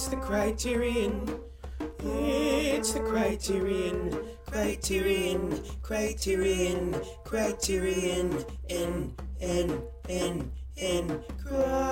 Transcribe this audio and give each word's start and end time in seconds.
It's 0.00 0.08
the 0.08 0.16
criterion. 0.16 1.40
It's 1.98 2.92
the 2.92 3.00
criterion. 3.00 4.18
Criterion. 4.46 5.62
Criterion. 5.82 6.96
Criterion. 7.22 8.44
N, 8.70 9.14
N, 9.42 9.82
N, 10.08 10.52
N. 10.78 11.22
Project. 11.44 11.89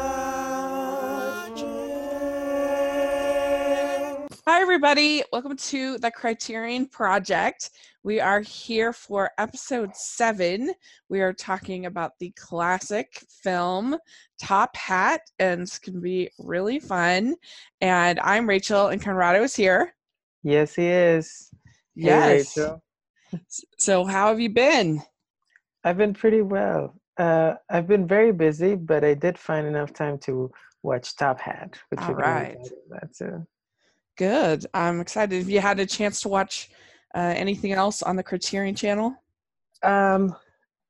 Everybody. 4.68 5.22
Welcome 5.32 5.56
to 5.56 5.96
the 5.96 6.10
Criterion 6.10 6.88
Project. 6.88 7.70
We 8.02 8.20
are 8.20 8.42
here 8.42 8.92
for 8.92 9.30
episode 9.38 9.96
seven. 9.96 10.74
We 11.08 11.22
are 11.22 11.32
talking 11.32 11.86
about 11.86 12.18
the 12.20 12.34
classic 12.36 13.24
film 13.42 13.96
Top 14.38 14.76
Hat, 14.76 15.22
and 15.38 15.62
it's 15.62 15.78
going 15.78 15.94
to 15.94 16.02
be 16.02 16.28
really 16.38 16.80
fun. 16.80 17.36
And 17.80 18.20
I'm 18.20 18.46
Rachel, 18.46 18.88
and 18.88 19.00
Conrado 19.00 19.42
is 19.42 19.56
here. 19.56 19.94
Yes, 20.42 20.74
he 20.74 20.86
is. 20.88 21.48
Hey, 21.96 22.02
Yes. 22.02 22.54
Rachel. 22.58 22.82
So, 23.78 24.04
how 24.04 24.28
have 24.28 24.38
you 24.38 24.50
been? 24.50 25.00
I've 25.82 25.96
been 25.96 26.12
pretty 26.12 26.42
well. 26.42 26.94
Uh, 27.16 27.54
I've 27.70 27.88
been 27.88 28.06
very 28.06 28.32
busy, 28.32 28.74
but 28.74 29.02
I 29.02 29.14
did 29.14 29.38
find 29.38 29.66
enough 29.66 29.94
time 29.94 30.18
to 30.24 30.50
watch 30.82 31.16
Top 31.16 31.40
Hat, 31.40 31.78
which 31.88 32.00
All 32.02 32.12
we're 32.12 32.18
right. 32.18 32.58
about 32.86 33.16
soon. 33.16 33.46
Good. 34.18 34.66
I'm 34.74 35.00
excited. 35.00 35.38
Have 35.38 35.48
you 35.48 35.60
had 35.60 35.78
a 35.78 35.86
chance 35.86 36.20
to 36.22 36.28
watch 36.28 36.68
uh, 37.14 37.32
anything 37.36 37.72
else 37.72 38.02
on 38.02 38.16
the 38.16 38.22
Criterion 38.22 38.74
channel? 38.74 39.14
Um, 39.82 40.34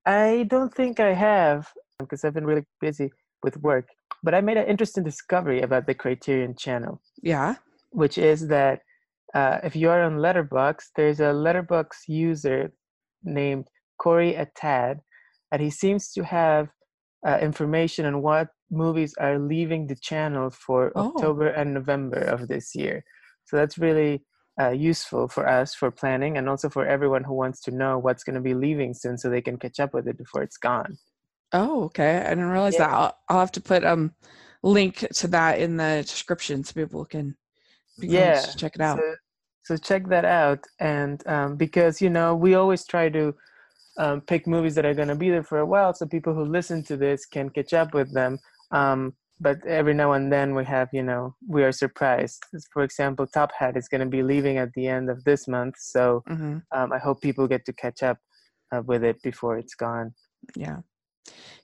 I 0.07 0.47
don't 0.49 0.75
think 0.75 0.99
I 0.99 1.13
have 1.13 1.69
because 1.99 2.25
I've 2.25 2.35
been 2.35 2.47
really 2.47 2.65
busy 2.81 3.13
with 3.43 3.57
work. 3.59 3.89
But 4.23 4.35
I 4.35 4.41
made 4.41 4.57
an 4.57 4.67
interesting 4.67 5.05
discovery 5.05 5.61
about 5.61 5.87
the 5.87 5.95
Criterion 5.95 6.57
channel, 6.57 7.01
Yeah. 7.23 7.57
which 7.91 8.17
is 8.19 8.49
that 8.49 8.81
uh, 9.35 9.59
if 9.63 9.77
you 9.77 9.91
are 9.91 10.03
on 10.03 10.17
Letterboxd, 10.19 10.87
there's 10.97 11.21
a 11.21 11.25
Letterboxd 11.45 12.09
user 12.09 12.73
named 13.23 13.69
Corey 13.99 14.33
Atad, 14.35 15.01
and 15.53 15.61
he 15.63 15.71
seems 15.71 16.13
to 16.13 16.25
have 16.25 16.69
uh, 17.27 17.39
information 17.43 18.07
on 18.07 18.23
what 18.23 18.49
movies 18.71 19.15
are 19.21 19.39
leaving 19.39 19.87
the 19.87 19.97
channel 19.97 20.51
for 20.51 20.93
Oh. 20.97 21.09
October 21.15 21.49
and 21.49 21.75
November 21.75 22.19
of 22.21 22.49
this 22.49 22.75
year. 22.75 23.05
So 23.49 23.57
that's 23.57 23.79
really 23.79 24.23
uh, 24.61 24.71
useful 24.71 25.29
for 25.29 25.49
us 25.49 25.75
for 25.75 25.91
planning 25.91 26.37
and 26.37 26.49
also 26.49 26.69
for 26.69 26.87
everyone 26.87 27.25
who 27.25 27.35
wants 27.35 27.61
to 27.63 27.71
know 27.71 27.99
what's 27.99 28.25
going 28.25 28.35
to 28.35 28.41
be 28.43 28.55
leaving 28.55 28.95
soon 28.95 29.17
so 29.19 29.31
they 29.31 29.41
can 29.43 29.59
catch 29.59 29.81
up 29.81 29.95
with 29.95 30.07
it 30.07 30.19
before 30.19 30.43
it's 30.43 30.59
gone. 30.59 30.99
Oh, 31.53 31.85
okay. 31.85 32.19
I 32.19 32.31
didn't 32.31 32.51
realize 32.51 32.75
Yeah. 32.75 32.79
that. 32.79 32.91
I'll, 32.91 33.17
I'll 33.29 33.41
have 33.41 33.53
to 33.53 33.61
put 33.61 33.85
um 33.85 34.15
link 34.63 35.07
to 35.15 35.29
that 35.29 35.59
in 35.61 35.77
the 35.77 36.03
description 36.07 36.65
so 36.65 36.75
people 36.75 37.05
can, 37.05 37.37
Yeah, 37.99 38.43
check 38.57 38.75
it 38.77 38.83
out. 38.83 38.99
So, 38.99 39.15
so 39.65 39.77
check 39.77 40.09
that 40.09 40.25
out. 40.25 40.65
And 40.81 41.27
um, 41.27 41.57
because, 41.57 42.01
you 42.01 42.11
know, 42.11 42.35
we 42.35 42.55
always 42.55 42.87
try 42.87 43.09
to 43.11 43.35
um, 43.99 44.21
pick 44.23 44.47
movies 44.47 44.75
that 44.77 44.87
are 44.87 44.95
going 44.95 45.09
to 45.09 45.15
be 45.17 45.31
there 45.31 45.43
for 45.43 45.59
a 45.59 45.67
while 45.67 45.93
so 45.95 46.07
people 46.07 46.35
who 46.35 46.45
listen 46.45 46.83
to 46.85 46.97
this 46.97 47.27
can 47.27 47.51
catch 47.51 47.73
up 47.73 47.95
with 47.95 48.13
them. 48.15 48.39
Um, 48.71 49.15
but 49.41 49.65
every 49.67 49.95
now 49.95 50.13
and 50.13 50.33
then 50.33 50.55
we 50.55 50.65
have, 50.65 50.89
you 50.93 51.03
know, 51.03 51.35
we 51.47 51.63
are 51.63 51.73
surprised. 51.73 52.43
For 52.73 52.83
example, 52.83 53.27
Top 53.27 53.53
Hat 53.59 53.77
is 53.77 53.89
going 53.89 54.01
to 54.01 54.07
be 54.07 54.23
leaving 54.23 54.59
at 54.59 54.73
the 54.75 54.87
end 54.89 55.11
of 55.11 55.23
this 55.25 55.47
month. 55.49 55.77
So 55.79 56.23
hmm 56.27 56.59
um, 56.75 56.93
I 56.93 56.99
hope 56.99 57.23
people 57.23 57.49
get 57.49 57.65
to 57.67 57.73
catch 57.73 58.03
up 58.03 58.19
uh, 58.73 58.83
with 58.85 59.03
it 59.03 59.23
before 59.23 59.59
it's 59.59 59.75
gone. 59.75 60.13
Yeah. 60.55 60.79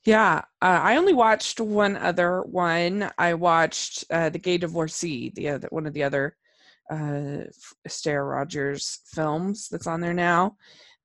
Yeah. 0.04 0.42
Uh, 0.62 0.80
I 0.82 0.96
only 0.96 1.12
watched 1.12 1.60
one 1.60 1.96
other 1.96 2.42
one. 2.42 3.10
I 3.18 3.34
watched 3.34 4.04
uh, 4.10 4.30
The 4.30 4.38
Gay 4.38 4.58
Divorcee, 4.58 5.32
the 5.34 5.50
other 5.50 5.68
one 5.70 5.86
of 5.86 5.92
the 5.94 6.02
other 6.02 6.36
uh, 6.90 7.44
Astaire 7.88 8.30
Rogers 8.30 9.00
films 9.06 9.68
that's 9.70 9.86
on 9.86 10.00
there 10.00 10.14
now. 10.14 10.56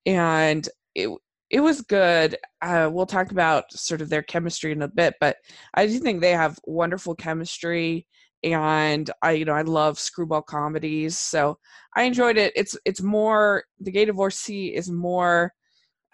And 0.06 0.68
it, 0.96 1.09
it 1.50 1.62
was 1.62 1.82
good. 1.82 2.38
Uh, 2.62 2.90
we'll 2.92 3.06
talk 3.06 3.32
about 3.32 3.72
sort 3.72 4.02
of 4.02 4.10
their 4.10 4.22
chemistry 4.22 4.72
in 4.72 4.82
a 4.82 4.88
bit, 4.88 5.16
but 5.20 5.38
I 5.74 5.88
do 5.88 6.00
think 6.00 6.22
they 6.22 6.32
have 6.32 6.60
wonderful 6.66 7.16
chemistry. 7.16 8.06
And 8.44 9.10
I, 9.22 9.32
you 9.32 9.46
know, 9.46 9.54
I 9.54 9.64
love 9.64 10.00
screwball 10.00 10.42
comedies, 10.42 11.18
so 11.18 11.58
I 11.96 12.04
enjoyed 12.04 12.38
it. 12.38 12.54
It's 12.56 12.78
it's 12.86 13.02
more 13.02 13.66
the 13.82 13.92
Gay 13.92 14.06
Divorcee 14.06 14.74
is 14.74 14.90
more 14.90 15.52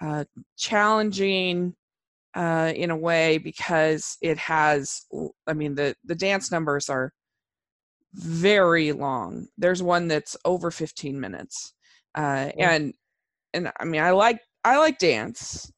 uh, 0.02 0.26
challenging 0.58 1.76
uh, 2.36 2.74
in 2.76 2.92
a 2.92 2.98
way 2.98 3.38
because 3.38 4.18
it 4.22 4.38
has 4.38 5.06
i 5.48 5.54
mean 5.54 5.74
the 5.74 5.96
the 6.04 6.16
dance 6.16 6.52
numbers 6.52 6.90
are 6.90 7.14
very 8.14 8.92
long 8.92 9.48
there's 9.58 9.82
one 9.82 10.08
that's 10.08 10.36
over 10.44 10.70
15 10.70 11.20
minutes 11.20 11.74
uh, 12.16 12.50
and 12.60 12.94
and 13.54 13.72
i 13.80 13.86
mean 13.86 14.02
i 14.02 14.12
like 14.12 14.40
i 14.66 14.78
like 14.78 14.98
dance. 14.98 15.72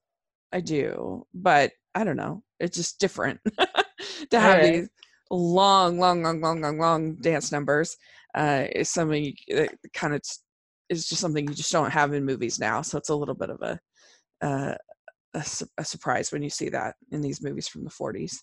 I 0.51 0.61
do 0.61 1.25
but 1.33 1.71
i 1.93 2.03
don't 2.03 2.17
know. 2.17 2.43
It's 2.59 2.77
just 2.77 2.99
different 2.99 3.39
to 4.31 4.39
have 4.39 4.59
Alright. 4.59 4.73
these 4.73 4.89
long 5.29 5.99
long 5.99 6.23
long 6.23 6.41
long 6.41 6.61
long 6.61 6.79
long 6.79 7.15
dance 7.15 7.51
numbers 7.51 7.97
uh 8.35 8.65
is 8.73 8.89
something 8.89 9.33
that 9.49 9.71
kind 9.93 10.13
of 10.15 10.21
is 10.89 11.07
just 11.07 11.21
something 11.21 11.45
you 11.47 11.53
just 11.53 11.71
don't 11.71 11.91
have 11.91 12.13
in 12.13 12.23
movies 12.25 12.59
now 12.59 12.81
so 12.81 12.97
it's 12.97 13.09
a 13.09 13.15
little 13.15 13.35
bit 13.35 13.49
of 13.49 13.61
a 13.61 13.79
uh, 14.41 14.75
a, 15.33 15.43
su- 15.43 15.67
a 15.77 15.83
surprise 15.83 16.31
when 16.31 16.41
you 16.41 16.49
see 16.49 16.69
that 16.69 16.95
in 17.11 17.21
these 17.21 17.43
movies 17.43 17.67
from 17.67 17.83
the 17.83 17.89
40s 17.89 18.41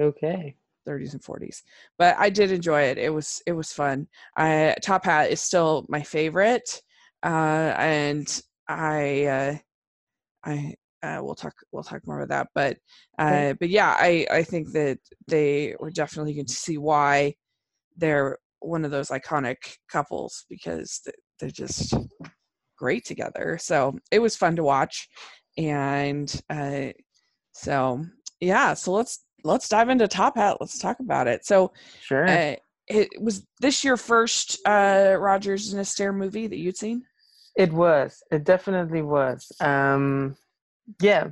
Okay. 0.00 0.56
30s 0.88 1.12
and 1.12 1.22
40s 1.22 1.62
but 1.98 2.16
i 2.18 2.30
did 2.30 2.50
enjoy 2.52 2.82
it. 2.82 2.98
It 2.98 3.12
was 3.12 3.42
it 3.46 3.52
was 3.52 3.72
fun. 3.72 4.06
I 4.36 4.74
top 4.82 5.04
hat 5.04 5.30
is 5.30 5.40
still 5.40 5.86
my 5.88 6.02
favorite 6.02 6.82
uh 7.22 7.74
and 7.76 8.40
i 8.70 9.24
uh 9.24 9.56
i 10.44 10.74
uh, 11.02 11.18
we'll 11.22 11.34
talk 11.34 11.54
we'll 11.72 11.82
talk 11.82 12.06
more 12.06 12.20
about 12.20 12.28
that 12.28 12.48
but 12.54 12.76
uh 13.18 13.24
Okay. 13.24 13.56
but 13.58 13.68
yeah 13.70 13.96
i 13.98 14.26
i 14.30 14.42
think 14.42 14.70
that 14.72 14.98
they 15.28 15.74
were 15.80 15.90
definitely 15.90 16.34
going 16.34 16.46
to 16.46 16.52
see 16.54 16.78
why 16.78 17.34
they're 17.96 18.38
one 18.60 18.84
of 18.84 18.90
those 18.90 19.08
iconic 19.08 19.56
couples 19.88 20.44
because 20.50 21.00
they're 21.38 21.50
just 21.50 21.94
great 22.78 23.04
together 23.04 23.58
so 23.60 23.98
it 24.10 24.18
was 24.18 24.36
fun 24.36 24.56
to 24.56 24.62
watch 24.62 25.08
and 25.56 26.40
uh 26.50 26.86
so 27.52 28.04
yeah 28.40 28.74
so 28.74 28.92
let's 28.92 29.24
let's 29.44 29.68
dive 29.68 29.88
into 29.88 30.06
top 30.06 30.36
hat 30.36 30.58
let's 30.60 30.78
talk 30.78 31.00
about 31.00 31.26
it 31.26 31.44
so 31.44 31.72
Sure. 32.00 32.26
uh, 32.28 32.54
it 32.88 33.08
was 33.20 33.46
this 33.60 33.84
your 33.84 33.96
first 33.96 34.58
uh 34.66 35.16
rogers 35.18 35.72
and 35.72 35.82
astaire 35.82 36.14
movie 36.14 36.46
that 36.46 36.58
you'd 36.58 36.76
seen 36.76 37.02
It 37.56 37.72
was. 37.72 38.22
It 38.30 38.44
definitely 38.44 39.02
was. 39.02 39.50
Um, 39.60 40.36
yeah. 41.00 41.28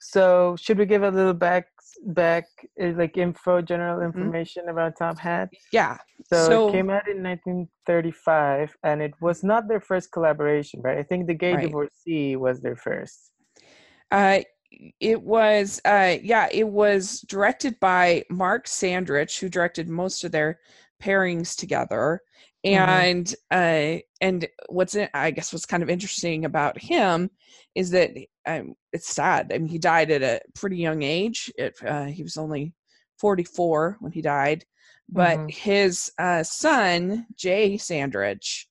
So 0.00 0.56
should 0.58 0.78
we 0.78 0.86
give 0.86 1.02
a 1.02 1.10
little 1.10 1.34
back 1.34 1.66
back 2.06 2.46
uh, 2.82 2.92
like 2.96 3.16
info, 3.18 3.60
general 3.60 4.00
information 4.00 4.68
about 4.68 4.96
Top 4.96 5.18
Hat? 5.18 5.50
yeah 5.72 5.98
So, 6.32 6.36
Mm-hmm. 6.36 6.46
So- 6.52 6.68
it 6.68 6.72
came 6.72 6.90
out 6.90 7.08
in 7.08 7.22
1935, 7.22 8.76
and 8.82 9.02
it 9.02 9.12
was 9.20 9.42
not 9.42 9.68
their 9.68 9.80
first 9.80 10.12
collaboration, 10.12 10.80
right? 10.82 10.98
I 10.98 11.02
think 11.02 11.26
The 11.26 11.34
Gay 11.34 11.54
Right. 11.54 11.66
Divorcee 11.66 12.36
was 12.36 12.60
their 12.60 12.76
first. 12.76 13.32
uh 14.12 14.40
it 15.00 15.20
was 15.20 15.80
uh 15.84 16.14
yeah 16.22 16.46
it 16.52 16.68
was 16.68 17.20
directed 17.28 17.74
by 17.80 18.22
mark 18.30 18.66
sandrich 18.66 19.40
who 19.40 19.48
directed 19.48 19.88
most 19.88 20.22
of 20.24 20.30
their 20.30 20.60
pairings 21.02 21.56
together 21.56 22.20
Mhm. 22.64 22.72
and 22.72 23.34
uh 23.50 23.98
and 24.20 24.46
what's 24.68 24.94
in, 24.94 25.08
i 25.14 25.30
guess 25.30 25.52
what's 25.52 25.64
kind 25.66 25.82
of 25.82 25.88
interesting 25.88 26.44
about 26.44 26.78
him 26.80 27.30
is 27.74 27.90
that 27.90 28.10
um, 28.46 28.74
it's 28.92 29.08
sad 29.14 29.50
i 29.52 29.58
mean 29.58 29.68
he 29.68 29.78
died 29.78 30.10
at 30.10 30.22
a 30.22 30.40
pretty 30.54 30.76
young 30.76 31.02
age 31.02 31.50
it, 31.56 31.74
uh, 31.86 32.04
he 32.04 32.22
was 32.22 32.36
only 32.36 32.74
44 33.18 33.96
when 34.00 34.12
he 34.12 34.20
died 34.22 34.64
but 35.08 35.38
Mhm. 35.40 35.50
his 35.50 36.12
uh, 36.18 36.42
son 36.42 37.26
jay 37.34 37.76
sandrich 37.76 38.66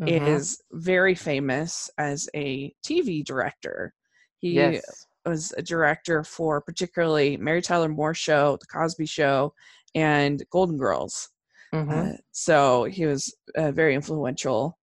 Mhm. 0.00 0.18
is 0.26 0.60
very 0.72 1.14
famous 1.14 1.90
as 1.98 2.28
a 2.34 2.72
tv 2.84 3.24
director 3.24 3.94
he 4.38 4.50
yes. 4.50 5.06
was 5.26 5.52
a 5.56 5.62
director 5.62 6.24
for 6.24 6.60
particularly 6.60 7.36
Mary 7.36 7.60
Tyler 7.60 7.88
Moore 7.88 8.14
Show, 8.14 8.56
The 8.60 8.66
Cosby 8.66 9.04
Show, 9.06 9.52
and 9.94 10.42
Golden 10.50 10.78
Girls. 10.78 11.28
Mhm. 11.72 12.10
Uh, 12.12 12.16
so 12.32 12.84
he 12.84 13.06
was 13.06 13.34
uh, 13.56 13.70
very 13.72 13.94
influential 13.94 14.78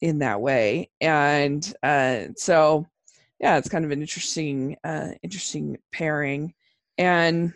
in 0.00 0.18
that 0.20 0.40
way, 0.40 0.90
and 1.00 1.74
uh, 1.82 2.24
so 2.36 2.86
yeah, 3.40 3.58
it's 3.58 3.68
kind 3.68 3.84
of 3.84 3.90
an 3.90 4.00
interesting, 4.00 4.76
uh, 4.84 5.10
interesting 5.22 5.76
pairing, 5.92 6.54
and 6.98 7.52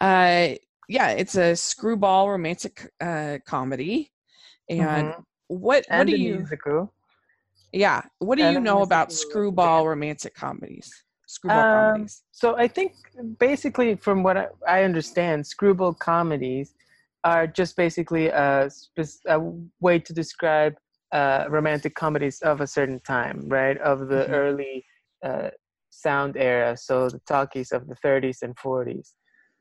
uh, 0.00 0.48
yeah, 0.88 1.10
it's 1.10 1.36
a 1.36 1.56
screwball 1.56 2.30
romantic 2.30 2.90
uh, 3.00 3.38
comedy, 3.46 4.12
and 4.68 5.12
Mhm. 5.12 5.24
what 5.48 5.84
what 5.90 6.06
and 6.06 6.06
do 6.06 6.12
you 6.12 6.46
musical. 6.46 6.92
yeah 7.72 8.02
what 8.18 8.36
do 8.36 8.42
and 8.42 8.54
you 8.54 8.60
know 8.60 8.82
about 8.82 9.12
screwball 9.12 9.86
romantic 9.86 10.34
comedies? 10.34 11.04
Screwball 11.26 11.64
Um, 11.64 11.66
comedies. 11.66 12.22
So 12.32 12.56
I 12.56 12.68
think 12.68 12.92
basically, 13.38 13.94
from 13.96 14.22
what 14.22 14.36
I, 14.36 14.46
I 14.66 14.82
understand, 14.84 15.46
screwball 15.46 15.94
comedies 15.94 16.74
are 17.26 17.46
just 17.48 17.76
basically 17.76 18.28
a, 18.28 18.70
a 19.26 19.40
way 19.80 19.98
to 19.98 20.12
describe 20.12 20.74
uh, 21.10 21.44
romantic 21.48 21.96
comedies 21.96 22.40
of 22.42 22.60
a 22.60 22.68
certain 22.68 23.00
time, 23.00 23.48
right? 23.48 23.76
Of 23.78 24.06
the 24.06 24.22
mm-hmm. 24.22 24.32
early 24.32 24.84
uh, 25.24 25.50
sound 25.90 26.36
era, 26.36 26.76
so 26.76 27.08
the 27.08 27.20
talkies 27.26 27.72
of 27.72 27.88
the 27.88 27.96
30s 27.96 28.42
and 28.42 28.56
40s. 28.56 29.08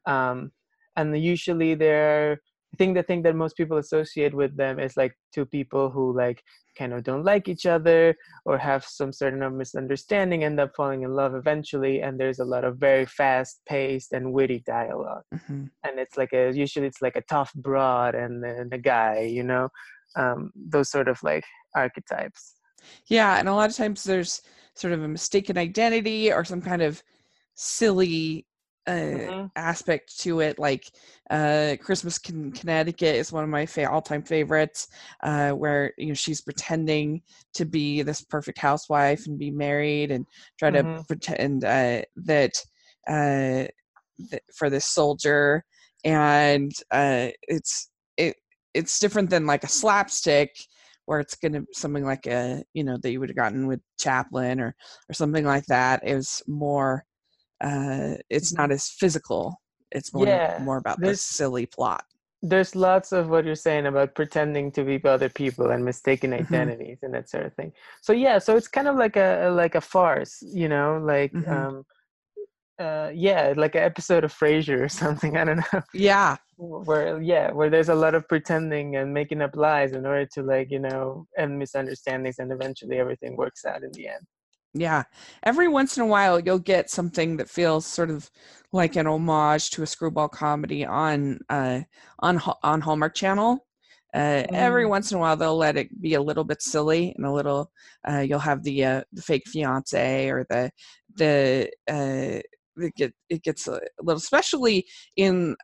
Um, 0.06 0.52
and 0.96 1.18
usually 1.18 1.74
they're 1.74 2.40
I 2.75 2.77
think 2.77 2.98
the 2.98 3.04
thing 3.04 3.22
that 3.22 3.38
most 3.38 3.56
people 3.56 3.77
associate 3.77 4.33
with 4.33 4.57
them 4.57 4.80
is 4.80 4.98
like 4.98 5.13
two 5.33 5.45
people 5.45 5.89
who 5.89 6.13
like 6.13 6.44
kind 6.77 6.92
of 6.92 7.04
don't 7.04 7.24
like 7.24 7.48
each 7.48 7.66
other 7.66 8.13
or 8.44 8.57
have 8.57 8.83
some 8.83 9.13
certain 9.13 9.42
of 9.44 9.54
misunderstanding 9.54 10.44
end 10.44 10.60
up 10.60 10.75
falling 10.75 11.04
in 11.04 11.13
love 11.13 11.36
eventually 11.36 12.01
and 12.01 12.19
there's 12.19 12.39
a 12.39 12.44
lot 12.44 12.66
of 12.66 12.75
very 12.75 13.06
fast 13.06 13.62
paced 13.66 14.12
and 14.12 14.33
witty 14.33 14.62
dialog 14.68 15.22
mm-hmm. 15.33 15.63
and 15.86 16.00
it's 16.00 16.18
like 16.18 16.33
a 16.33 16.51
usually 16.51 16.86
it's 16.86 17.01
like 17.01 17.16
a 17.16 17.22
tough 17.30 17.54
broad 17.54 18.13
and 18.13 18.44
then 18.44 18.68
a 18.74 18.77
guy 18.77 19.22
you 19.22 19.44
know? 19.44 19.69
Um, 20.18 20.51
those 20.54 20.92
sort 20.92 21.07
of 21.07 21.18
like 21.24 21.45
archetypes. 21.77 22.56
Yeah 23.07 23.38
and 23.39 23.48
a 23.48 23.54
lot 23.54 23.69
of 23.69 23.75
times 23.77 24.04
there's 24.04 24.42
sort 24.74 24.92
of 24.92 25.01
a 25.01 25.07
mistaken 25.07 25.57
identity 25.57 26.30
or 26.30 26.44
some 26.44 26.62
kind 26.62 26.81
of 26.81 27.01
silly 27.54 28.45
uh, 28.88 28.92
mm-hmm. 28.92 29.46
aspect 29.56 30.20
to 30.20 30.40
it. 30.42 30.60
Like 30.60 30.92
uh, 31.30 31.76
Christmas 31.82 32.20
in 32.30 32.52
Connecticut 32.52 33.16
is 33.16 33.32
one 33.32 33.44
of 33.44 33.50
my 33.50 33.66
fa- 33.66 33.90
all-time 33.90 34.24
favorites, 34.24 34.88
uh, 35.24 35.52
where 35.52 35.94
you 35.98 36.08
know 36.08 36.14
she's 36.14 36.42
pretending 36.42 37.22
to 37.54 37.66
be 37.66 38.02
this 38.02 38.22
perfect 38.22 38.60
housewife 38.60 39.28
and 39.28 39.40
be 39.40 39.52
married 39.52 40.12
and 40.12 40.26
try 40.60 40.72
mm-hmm. 40.72 40.98
to 40.98 41.04
pretend 41.06 41.64
uh, 41.64 42.02
that 42.16 42.52
uh, 43.08 43.66
th- 44.30 44.44
for 44.56 44.70
this 44.70 44.86
soldier, 44.86 45.64
and 46.04 46.72
uh, 46.92 47.30
it's 47.44 47.90
it 48.18 48.36
it's 48.74 49.00
different 49.00 49.30
than 49.30 49.46
like 49.46 49.64
a 49.64 49.70
slapstick 49.70 50.56
where 51.06 51.20
it's 51.20 51.36
gonna 51.36 51.62
something 51.72 52.04
like 52.04 52.26
a 52.28 52.64
you 52.74 52.84
know 52.84 52.98
that 52.98 53.12
you 53.12 53.20
would 53.20 53.30
have 53.30 53.36
gotten 53.36 53.68
with 53.68 53.80
Chaplin 54.00 54.60
or 54.60 54.76
or 55.10 55.14
something 55.14 55.46
like 55.46 55.66
that. 55.68 56.02
It 56.04 56.16
was 56.16 56.42
more 56.48 57.06
uh, 57.66 58.16
it's 58.30 58.54
not 58.54 58.72
as 58.72 58.90
physical. 58.90 59.60
It's 59.92 60.14
more 60.14 60.28
yeah, 60.28 60.60
more 60.62 60.78
about 60.78 61.00
this 61.00 61.22
silly 61.22 61.66
plot. 61.66 62.04
There's 62.42 62.76
lots 62.76 63.12
of 63.12 63.30
what 63.30 63.44
you're 63.46 63.56
saying 63.56 63.88
about 63.88 64.14
pretending 64.14 64.72
to 64.74 64.84
be 64.84 65.02
other 65.04 65.30
people 65.30 65.72
and 65.72 65.84
mistaken 65.84 66.32
mm-hmm. 66.32 66.54
identities 66.54 66.98
mm-hmm. 66.98 67.06
and 67.06 67.16
that 67.16 67.30
sort 67.30 67.46
of 67.46 67.54
thing. 67.56 67.72
So 68.02 68.14
yeah, 68.14 68.38
so 68.38 68.56
it's 68.56 68.68
kind 68.68 68.88
of 68.88 68.98
like 68.98 69.16
a 69.16 69.50
like 69.50 69.74
a 69.76 69.82
farce, 69.82 70.44
you 70.44 70.70
know, 70.70 71.02
like 71.04 71.34
mm-hmm. 71.34 71.52
um, 71.52 71.86
uh, 72.78 73.10
yeah, 73.14 73.54
like 73.56 73.74
an 73.76 73.84
episode 73.84 74.24
of 74.24 74.34
Frasier 74.34 74.82
or 74.82 74.90
something. 75.02 75.38
I 75.38 75.46
don't 75.46 75.58
know. 75.58 75.82
Yeah. 75.94 76.38
Where 76.58 77.22
yeah, 77.22 77.52
where 77.52 77.70
there's 77.70 77.90
a 77.90 77.96
lot 77.96 78.16
of 78.16 78.28
pretending 78.28 78.96
and 78.96 79.14
making 79.14 79.42
up 79.42 79.56
lies 79.56 79.94
in 79.94 80.06
order 80.06 80.26
to 80.36 80.44
like 80.44 80.72
you 80.72 80.80
know 80.80 81.26
and 81.38 81.58
misunderstandings, 81.58 82.40
and 82.40 82.52
eventually 82.52 82.98
everything 82.98 83.36
works 83.36 83.66
out 83.66 83.84
in 83.84 83.92
the 83.94 84.08
end. 84.10 84.26
Yeah. 84.75 85.04
Every 85.44 85.69
once 85.69 85.98
in 85.98 86.04
a 86.04 86.07
while, 86.07 86.39
you'll 86.39 86.60
get 86.60 86.89
something 86.89 87.38
that 87.38 87.50
feels 87.50 87.86
sort 87.86 88.10
of 88.10 88.30
like 88.74 88.98
an 88.98 89.07
homage 89.07 89.69
to 89.72 89.83
a 89.83 89.88
screwball 89.88 90.27
comedy 90.27 90.86
on 90.86 91.39
uh, 91.50 91.81
on 92.19 92.42
on 92.62 92.81
Hallmark 92.81 93.16
Channel. 93.16 93.66
Uh, 94.13 94.44
mm. 94.44 94.48
Every 94.51 94.86
once 94.86 95.12
in 95.12 95.18
a 95.18 95.22
while, 95.22 95.38
they'll 95.38 95.57
let 95.57 95.77
it 95.77 96.01
be 96.01 96.16
a 96.16 96.22
little 96.22 96.44
bit 96.44 96.62
silly 96.62 97.13
and 97.16 97.25
a 97.25 97.31
little. 97.31 97.72
Uh, 98.07 98.19
you'll 98.19 98.39
have 98.39 98.63
the 98.63 98.83
uh, 98.83 99.04
the 99.13 99.22
fake 99.22 99.48
fiance 99.48 100.30
or 100.30 100.45
the 100.50 100.69
the 101.16 101.69
uh, 101.89 102.42
it, 102.77 102.95
get, 102.98 103.13
it 103.30 103.44
gets 103.44 103.68
a 103.69 103.80
little, 104.01 104.18
especially 104.18 104.86
in 105.16 105.56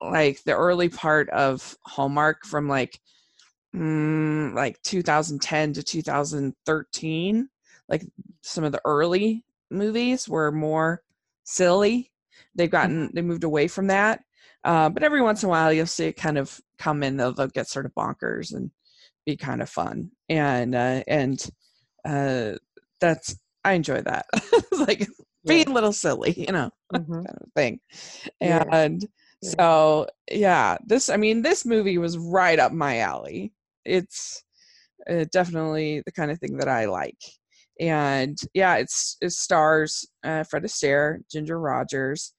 like 0.00 0.42
the 0.44 0.54
early 0.54 0.88
part 0.88 1.28
of 1.30 1.76
Hallmark 1.86 2.44
from 2.44 2.68
like 2.68 3.00
mm, 3.74 4.54
like 4.54 4.80
2010 4.82 5.72
to 5.72 5.82
2013 5.82 7.48
like 7.88 8.04
some 8.42 8.64
of 8.64 8.72
the 8.72 8.80
early 8.84 9.44
movies 9.70 10.28
were 10.28 10.52
more 10.52 11.02
silly. 11.44 12.10
They've 12.54 12.68
mm-hmm. 12.68 12.72
gotten 12.72 13.10
they 13.14 13.22
moved 13.22 13.44
away 13.44 13.68
from 13.68 13.88
that. 13.88 14.20
Uh, 14.64 14.88
but 14.88 15.02
every 15.02 15.20
once 15.20 15.42
in 15.42 15.48
a 15.48 15.50
while, 15.50 15.72
you'll 15.72 15.86
see 15.86 16.06
it 16.06 16.16
kind 16.16 16.38
of 16.38 16.58
come 16.78 17.02
in. 17.02 17.16
They'll, 17.18 17.34
they'll 17.34 17.48
get 17.48 17.68
sort 17.68 17.84
of 17.84 17.94
bonkers 17.94 18.54
and 18.54 18.70
be 19.26 19.36
kind 19.36 19.60
of 19.60 19.68
fun, 19.68 20.10
and 20.28 20.74
uh, 20.74 21.02
and 21.06 21.44
uh, 22.06 22.52
that's 23.00 23.36
I 23.64 23.72
enjoy 23.72 24.02
that. 24.02 24.26
it's 24.32 24.72
like 24.88 25.06
being 25.46 25.68
a 25.68 25.72
little 25.72 25.92
silly, 25.92 26.34
you 26.36 26.52
know, 26.52 26.70
mm-hmm. 26.94 27.12
kind 27.12 27.38
of 27.40 27.52
thing. 27.54 27.80
And 28.40 29.06
yeah. 29.42 29.50
so, 29.50 30.06
yeah, 30.30 30.78
this 30.86 31.08
I 31.08 31.16
mean, 31.16 31.42
this 31.42 31.64
movie 31.64 31.98
was 31.98 32.18
right 32.18 32.58
up 32.58 32.72
my 32.72 32.98
alley. 32.98 33.52
It's 33.84 34.42
uh, 35.08 35.24
definitely 35.30 36.02
the 36.04 36.12
kind 36.12 36.30
of 36.30 36.38
thing 36.38 36.58
that 36.58 36.68
I 36.68 36.86
like 36.86 37.18
and 37.80 38.38
yeah, 38.52 38.76
it's 38.76 39.16
it 39.20 39.30
stars 39.30 40.06
uh, 40.22 40.44
Fred 40.44 40.62
Astaire, 40.62 41.18
Ginger 41.30 41.58
Rogers, 41.58 42.32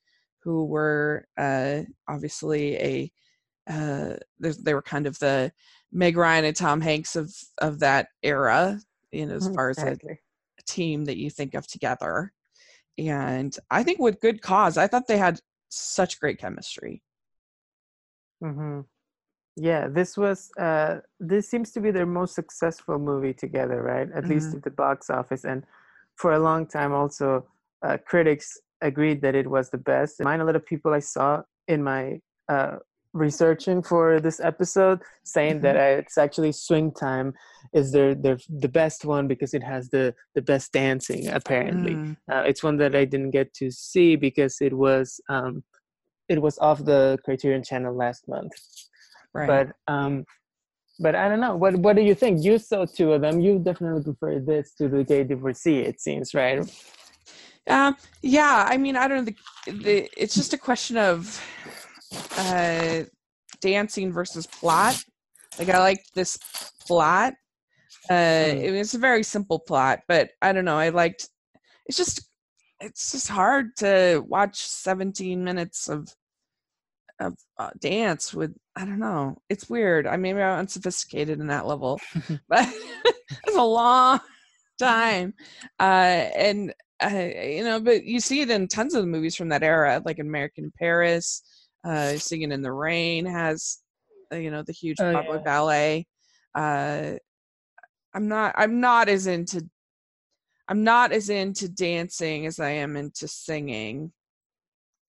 who 0.44 0.66
were 0.66 1.28
uh, 1.38 1.82
obviously 2.08 2.76
a 2.76 3.12
uh, 3.70 4.16
they 4.40 4.74
were 4.74 4.82
kind 4.82 5.08
of 5.08 5.18
the 5.20 5.52
Meg 5.92 6.18
Ryan 6.18 6.46
and 6.46 6.56
Tom 6.56 6.82
Hanks 6.82 7.16
of 7.16 7.34
of 7.58 7.80
that 7.80 8.08
era, 8.24 8.80
you 9.12 9.26
know, 9.26 9.36
as 9.36 9.48
far 9.50 9.70
exactly. 9.70 10.12
as 10.12 10.18
a, 10.18 10.20
a 10.60 10.64
team 10.66 11.06
that 11.06 11.18
you 11.18 11.30
think 11.30 11.54
of 11.54 11.68
together. 11.68 12.32
And 12.98 13.56
I 13.70 13.84
think 13.84 14.00
with 14.00 14.22
good 14.22 14.42
cause, 14.42 14.78
I 14.78 14.88
thought 14.88 15.08
they 15.08 15.18
had 15.18 15.40
such 15.70 16.20
great 16.20 16.40
chemistry. 16.40 17.02
Mm-hmm. 18.44 18.82
Yeah, 19.56 19.88
this 19.88 20.18
was 20.18 20.52
uh 20.60 21.00
this 21.20 21.50
seems 21.50 21.72
to 21.72 21.80
be 21.80 21.92
their 21.92 22.06
most 22.06 22.36
successful 22.36 23.00
movie 23.00 23.34
together, 23.34 23.82
right? 23.82 24.10
At 24.12 24.24
mm-hmm. 24.24 24.34
least 24.34 24.54
at 24.54 24.64
the 24.64 24.72
box 24.72 25.10
office 25.10 25.46
and 25.46 25.64
for 26.16 26.34
a 26.34 26.40
long 26.40 26.66
time 26.66 26.94
also 26.94 27.46
uh, 27.86 27.98
critics 28.06 28.58
agreed 28.82 29.22
that 29.22 29.36
it 29.36 29.50
was 29.50 29.70
the 29.70 29.78
best. 29.78 30.22
Mine 30.24 30.42
a 30.42 30.46
lot 30.46 30.56
of 30.56 30.66
people 30.66 30.94
I 30.94 31.00
saw 31.00 31.44
in 31.68 31.84
my 31.84 32.20
uh 32.50 32.78
researching 33.16 33.82
for 33.82 34.20
this 34.20 34.42
episode 34.42 35.00
saying 35.24 35.56
mm-hmm. 35.56 35.62
that 35.64 35.78
uh, 35.78 36.00
it's 36.00 36.18
actually 36.18 36.52
swing 36.52 36.92
time 36.92 37.34
is 37.74 37.94
their, 37.94 38.14
their 38.14 38.38
the 38.50 38.68
best 38.68 39.06
one 39.06 39.26
because 39.26 39.54
it 39.54 39.64
has 39.64 39.90
the 39.90 40.14
the 40.36 40.42
best 40.42 40.74
dancing 40.74 41.30
apparently 41.30 41.94
mm. 41.94 42.18
uh, 42.30 42.44
it's 42.46 42.62
one 42.62 42.76
that 42.76 42.94
i 42.94 43.06
didn't 43.06 43.32
get 43.32 43.54
to 43.54 43.72
see 43.72 44.18
because 44.18 44.58
it 44.60 44.74
was 44.74 45.22
um 45.30 45.64
it 46.28 46.42
was 46.42 46.60
off 46.60 46.84
the 46.84 47.18
criterion 47.24 47.64
channel 47.64 47.96
last 47.96 48.28
month 48.28 48.52
Right. 49.36 49.48
But 49.48 49.94
um, 49.94 50.24
but 51.00 51.14
I 51.14 51.28
don't 51.28 51.42
know. 51.42 51.58
What 51.58 51.76
what 51.76 51.98
do 51.98 52.02
you 52.02 52.16
think? 52.16 52.44
You 52.44 52.58
saw 52.58 52.86
two 52.86 53.12
of 53.12 53.22
them. 53.22 53.42
You 53.42 53.60
definitely 53.60 54.04
prefer 54.04 54.40
this 54.40 54.74
to 54.76 54.88
the 54.88 55.04
Gay 55.04 55.26
Divorcee. 55.26 55.82
It 55.82 56.00
seems 56.00 56.34
right. 56.34 56.60
Um. 57.68 57.98
Yeah. 58.22 58.66
I 58.68 58.78
mean, 58.78 58.96
I 58.96 59.10
don't 59.10 59.26
know. 59.26 59.34
The, 59.66 59.72
the 59.84 60.10
it's 60.16 60.36
just 60.36 60.54
a 60.54 60.58
question 60.58 60.96
of 60.96 61.44
uh, 62.38 63.04
dancing 63.60 64.14
versus 64.14 64.48
plot. 64.48 65.04
Like 65.60 65.70
I 65.70 65.80
like 65.80 66.06
this 66.14 66.38
plot. 66.88 67.34
Uh, 68.10 68.14
mm. 68.14 68.64
it 68.64 68.72
was 68.72 68.94
a 68.94 69.00
very 69.00 69.24
simple 69.24 69.60
plot, 69.60 70.00
but 70.08 70.30
I 70.42 70.54
don't 70.54 70.66
know. 70.66 70.78
I 70.78 70.90
liked. 70.90 71.28
It's 71.88 71.98
just 71.98 72.30
it's 72.80 73.12
just 73.12 73.28
hard 73.28 73.76
to 73.78 74.24
watch 74.28 74.60
17 74.60 75.44
minutes 75.44 75.90
of 75.90 76.08
of 77.20 77.36
uh, 77.58 77.70
dance 77.80 78.34
with 78.34 78.56
I 78.76 78.86
don't 78.86 79.00
know. 79.00 79.38
It's 79.50 79.70
weird. 79.70 80.08
I 80.08 80.18
maybe 80.18 80.42
I'm 80.42 80.60
unsophisticated 80.60 81.40
in 81.40 81.48
that 81.48 81.66
level, 81.66 82.00
but 82.50 82.68
it's 83.48 83.58
a 83.58 83.64
long 83.64 84.20
time. 84.78 85.34
Uh, 85.80 86.30
and 86.36 86.74
uh, 87.04 87.08
you 87.10 87.64
know, 87.64 87.80
but 87.80 88.04
you 88.04 88.20
see 88.20 88.42
it 88.42 88.50
in 88.50 88.68
tons 88.68 88.96
of 88.96 89.06
movies 89.06 89.36
from 89.36 89.50
that 89.50 89.64
era, 89.64 90.02
like 90.06 90.20
American 90.20 90.72
Paris, 90.78 91.42
uh, 91.84 92.16
Singing 92.18 92.52
in 92.52 92.62
the 92.62 92.72
Rain 92.72 93.26
has, 93.26 93.80
uh, 94.34 94.38
you 94.38 94.52
know, 94.52 94.64
the 94.64 94.74
huge 94.74 94.98
oh, 95.00 95.12
Broadway 95.12 95.38
yeah. 95.38 95.44
ballet. 95.44 96.08
Uh, 96.54 97.12
I'm 98.14 98.28
not. 98.28 98.56
I'm 98.58 98.80
not 98.80 99.10
as 99.10 99.28
into. 99.28 99.68
I'm 100.68 100.84
not 100.84 101.12
as 101.12 101.30
into 101.30 101.70
dancing 101.70 102.46
as 102.46 102.60
I 102.60 102.72
am 102.72 102.96
into 102.96 103.28
singing. 103.28 104.12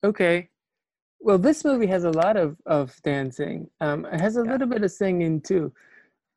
Okay. 0.04 0.50
Well, 1.20 1.38
this 1.38 1.64
movie 1.64 1.86
has 1.86 2.04
a 2.04 2.10
lot 2.10 2.36
of 2.36 2.56
of 2.66 2.94
dancing. 3.02 3.68
Um, 3.80 4.04
it 4.06 4.20
has 4.20 4.36
a 4.36 4.44
yeah. 4.44 4.52
little 4.52 4.68
bit 4.68 4.84
of 4.84 4.92
singing 4.92 5.40
too. 5.40 5.72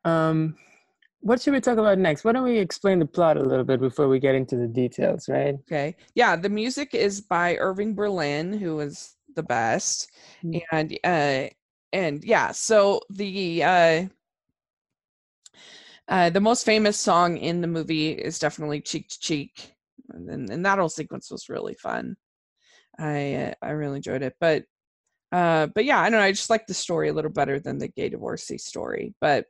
Um, 0.05 0.55
what 1.21 1.41
should 1.41 1.53
we 1.53 1.59
talk 1.59 1.77
about 1.77 1.97
next? 1.97 2.23
Why 2.23 2.31
don't 2.31 2.43
we 2.43 2.57
explain 2.57 2.99
the 2.99 3.05
plot 3.05 3.37
a 3.37 3.43
little 3.43 3.65
bit 3.65 3.81
before 3.81 4.07
we 4.07 4.19
get 4.19 4.35
into 4.35 4.55
the 4.55 4.67
details, 4.67 5.27
right? 5.27 5.55
Okay. 5.55 5.95
Yeah, 6.15 6.35
the 6.35 6.49
music 6.49 6.93
is 6.93 7.19
by 7.19 7.57
Irving 7.57 7.93
Berlin, 7.93 8.53
who 8.53 8.79
is 8.79 9.15
the 9.35 9.43
best, 9.43 10.11
mm-hmm. 10.43 10.59
and 10.71 10.97
uh, 11.03 11.49
and 11.91 12.23
yeah, 12.23 12.51
so 12.51 13.01
the 13.09 13.63
uh, 13.63 14.05
uh, 16.07 16.29
the 16.29 16.39
most 16.39 16.65
famous 16.65 16.97
song 16.97 17.37
in 17.37 17.61
the 17.61 17.67
movie 17.67 18.11
is 18.11 18.39
definitely 18.39 18.81
"Cheek 18.81 19.09
to 19.09 19.19
Cheek," 19.19 19.73
and, 20.09 20.49
and 20.49 20.65
that 20.65 20.79
whole 20.79 20.89
sequence 20.89 21.29
was 21.29 21.49
really 21.49 21.75
fun. 21.75 22.15
I 22.99 23.53
I 23.61 23.71
really 23.71 23.97
enjoyed 23.97 24.21
it. 24.21 24.35
But 24.39 24.63
uh, 25.31 25.67
but 25.75 25.85
yeah, 25.85 25.99
I 25.99 26.09
don't 26.09 26.19
know. 26.19 26.25
I 26.25 26.31
just 26.31 26.49
like 26.49 26.67
the 26.67 26.73
story 26.73 27.09
a 27.09 27.13
little 27.13 27.31
better 27.31 27.59
than 27.59 27.77
the 27.77 27.87
gay 27.87 28.09
divorcee 28.09 28.57
story. 28.57 29.13
But 29.21 29.45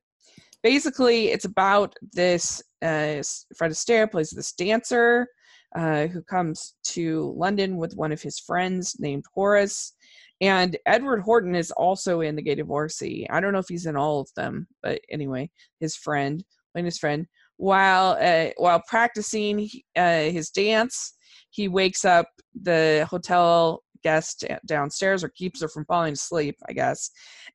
basically, 0.64 1.30
it's 1.30 1.46
about 1.46 1.96
this. 2.14 2.62
Uh, 2.82 3.24
Fred 3.58 3.72
Astaire 3.72 4.12
plays 4.12 4.30
this 4.32 4.52
dancer 4.54 5.28
uh, 5.76 6.08
who 6.08 6.22
comes 6.24 6.76
to 6.84 7.34
London 7.38 7.78
with 7.78 7.96
one 7.96 8.12
of 8.12 8.22
his 8.22 8.40
friends 8.40 8.98
named 9.00 9.26
Horace. 9.34 9.94
And 10.42 10.78
Edward 10.86 11.22
Horton 11.22 11.54
is 11.54 11.72
also 11.72 12.22
in 12.22 12.36
The 12.36 12.42
Gay 12.42 12.56
Divorcee. 12.56 13.28
I 13.30 13.40
don't 13.40 13.52
know 13.52 13.60
if 13.60 13.68
he's 13.68 13.86
in 13.86 13.98
all 13.98 14.22
of 14.22 14.30
them, 14.36 14.68
but 14.82 15.02
anyway, 15.10 15.50
his 15.80 15.96
friend, 15.98 16.44
his 16.76 16.98
friend, 16.98 17.28
while 17.58 18.18
uh, 18.22 18.52
while 18.56 18.82
practicing 18.88 19.70
uh, 19.98 20.22
his 20.22 20.50
dance, 20.50 21.14
he 21.50 21.68
wakes 21.68 22.06
up 22.06 22.30
the 22.60 23.08
hotel 23.10 23.84
guest 24.04 24.46
downstairs 24.66 25.24
or 25.24 25.30
keeps 25.30 25.62
her 25.62 25.68
from 25.68 25.86
falling 25.86 26.14
asleep, 26.14 26.58
I 26.68 26.74
guess. 26.74 27.12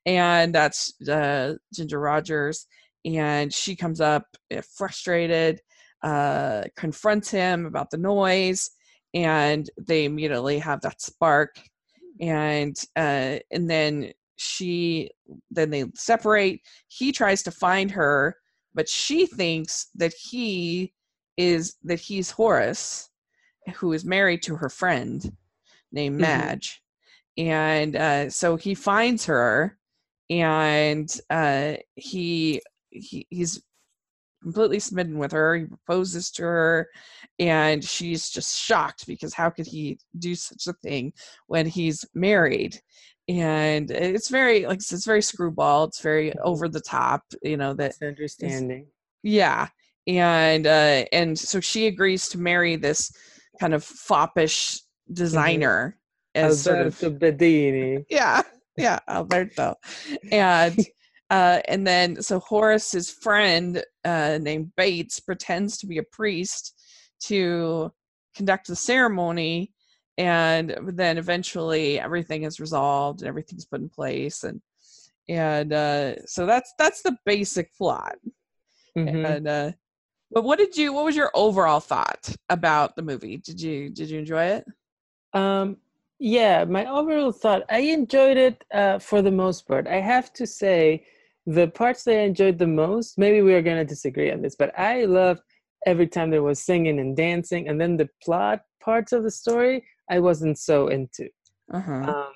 And 0.07 0.55
that's 0.55 0.93
uh, 1.09 1.55
Ginger 1.73 2.01
Rogers. 2.01 2.67
And 3.05 3.53
she 3.53 3.77
comes 3.77 4.01
up 4.01 4.25
eh, 4.51 4.63
frustrated, 4.77 5.61
uh, 6.03 6.65
confronts 6.77 7.31
him 7.31 7.67
about 7.67 7.91
the 7.91 7.99
noise, 7.99 8.71
and 9.13 9.69
they 9.79 10.05
immediately 10.05 10.59
have 10.59 10.81
that 10.83 11.01
spark. 11.01 11.57
And 12.21 12.77
uh, 12.97 13.39
and 13.51 13.69
then 13.69 14.13
she 14.37 15.11
then 15.51 15.71
they 15.71 15.85
separate. 15.95 16.61
He 16.89 17.13
tries 17.13 17.43
to 17.43 17.51
find 17.51 17.91
her, 17.91 18.37
but 18.75 18.89
she 18.89 19.27
thinks 19.27 19.89
that 19.97 20.15
he 20.19 20.93
is 21.37 21.75
that 21.83 22.01
he's 22.01 22.31
Horace, 22.31 23.11
who 23.77 23.93
is 23.93 24.05
married 24.05 24.43
to 24.45 24.57
her 24.57 24.69
friend 24.69 25.33
named 25.93 26.21
mm-hmm. 26.21 26.23
Madge. 26.23 26.83
And 27.37 27.97
uh, 27.97 28.31
so 28.31 28.57
he 28.57 28.75
finds 28.75 29.27
her 29.27 29.77
and 30.31 31.13
uh, 31.31 31.75
he, 31.97 32.63
he 32.91 33.27
he's 33.31 33.63
completely 34.43 34.79
smitten 34.79 35.19
with 35.19 35.33
her. 35.33 35.57
He 35.57 35.65
proposes 35.65 36.31
to 36.33 36.43
her, 36.43 36.89
and 37.39 37.83
she's 37.83 38.31
just 38.31 38.57
shocked 38.57 39.07
because 39.07 39.35
how 39.35 39.51
could 39.51 39.67
he 39.67 39.99
do 40.19 40.35
such 40.35 40.67
a 40.67 40.75
thing 40.75 41.13
when 41.47 41.67
he's 41.67 42.05
married? 42.15 42.81
And 43.29 43.91
it's 43.91 44.29
very 44.29 44.67
like 44.67 44.79
it's 44.79 45.05
very 45.05 45.23
screwball. 45.23 45.85
It's 45.85 46.01
very 46.01 46.31
mm-hmm. 46.31 46.41
over 46.45 46.69
the 46.69 46.81
top. 46.81 47.23
You 47.43 47.57
know 47.57 47.75
that 47.75 47.95
understanding. 48.03 48.87
yeah, 49.23 49.69
and 50.07 50.67
uh, 50.67 51.05
and 51.13 51.39
so 51.39 51.61
she 51.61 51.87
agrees 51.87 52.29
to 52.29 52.39
marry 52.39 52.77
this 52.77 53.13
kind 53.61 53.75
of 53.75 53.85
foppish 53.85 54.81
Mm-hmm. 55.05 55.15
designer 55.15 55.99
mm-hmm. 56.35 56.47
as 56.47 56.67
Alberto 56.67 56.91
sort 56.91 57.13
of 57.13 57.19
Beddini. 57.19 58.05
Yeah, 58.11 58.43
yeah, 58.77 58.99
Alberto, 59.09 59.75
and 60.33 60.79
uh, 61.31 61.61
and 61.69 61.87
then 61.87 62.23
so 62.23 62.41
Horace's 62.41 63.11
friend 63.11 63.85
uh, 64.05 64.39
named 64.41 64.73
Bates 64.77 65.21
pretends 65.21 65.79
to 65.79 65.87
be 65.87 65.99
a 65.99 66.03
priest 66.03 66.75
to 67.25 67.93
conduct 68.35 68.67
the 68.69 68.77
ceremony, 68.77 69.73
and 70.17 70.75
then 70.87 71.19
eventually 71.19 72.01
everything 72.01 72.45
is 72.45 72.61
resolved 72.61 73.21
and 73.21 73.29
everything's 73.29 73.67
put 73.67 73.81
in 73.81 73.91
place, 73.91 74.43
and 74.43 74.63
and 75.29 75.73
uh, 75.73 76.25
so 76.25 76.47
that's 76.47 76.73
that's 76.79 77.03
the 77.03 77.17
basic 77.27 77.75
plot, 77.77 78.17
mm-hmm. 78.97 79.25
and. 79.49 79.75
But 80.35 80.45
what 80.45 80.59
did 80.59 80.77
you 80.77 80.93
what 80.93 81.05
was 81.05 81.17
your 81.17 81.31
overall 81.35 81.81
thought 81.81 82.35
about 82.51 82.97
the 82.97 83.03
movie 83.03 83.37
did 83.37 83.61
you 83.61 83.89
did 83.89 84.11
you 84.11 84.19
enjoy 84.19 84.45
it 84.45 84.65
um, 85.33 85.77
yeah, 86.19 86.65
my 86.65 86.87
overall 86.87 87.33
thought, 87.33 87.65
I 87.69 87.81
enjoyed 87.81 88.37
it 88.37 88.65
uh, 88.73 88.99
for 88.99 89.21
the 89.21 89.31
most 89.31 89.67
part. 89.67 89.87
I 89.87 90.01
have 90.01 90.33
to 90.35 90.47
say, 90.47 91.05
the 91.47 91.69
parts 91.69 92.05
that 92.05 92.17
I 92.17 92.21
enjoyed 92.21 92.59
the 92.59 92.67
most, 92.67 93.19
maybe 93.19 93.43
we 93.43 93.53
are 93.53 93.61
going 93.61 93.77
to 93.77 93.85
disagree 93.85 94.33
on 94.33 94.41
this, 94.41 94.57
but 94.57 94.79
I 94.79 95.05
loved 95.05 95.43
every 95.85 96.07
time 96.07 96.31
there 96.31 96.43
was 96.43 96.63
singing 96.63 96.99
and 96.99 97.15
dancing. 97.15 97.69
And 97.69 97.79
then 97.79 97.99
the 97.99 98.09
plot 98.23 98.63
parts 98.81 99.13
of 99.13 99.25
the 99.25 99.31
story, 99.31 99.85
I 100.09 100.21
wasn't 100.21 100.59
so 100.59 100.89
into. 100.89 101.29
Uh-huh. 101.71 101.93
Um, 101.93 102.33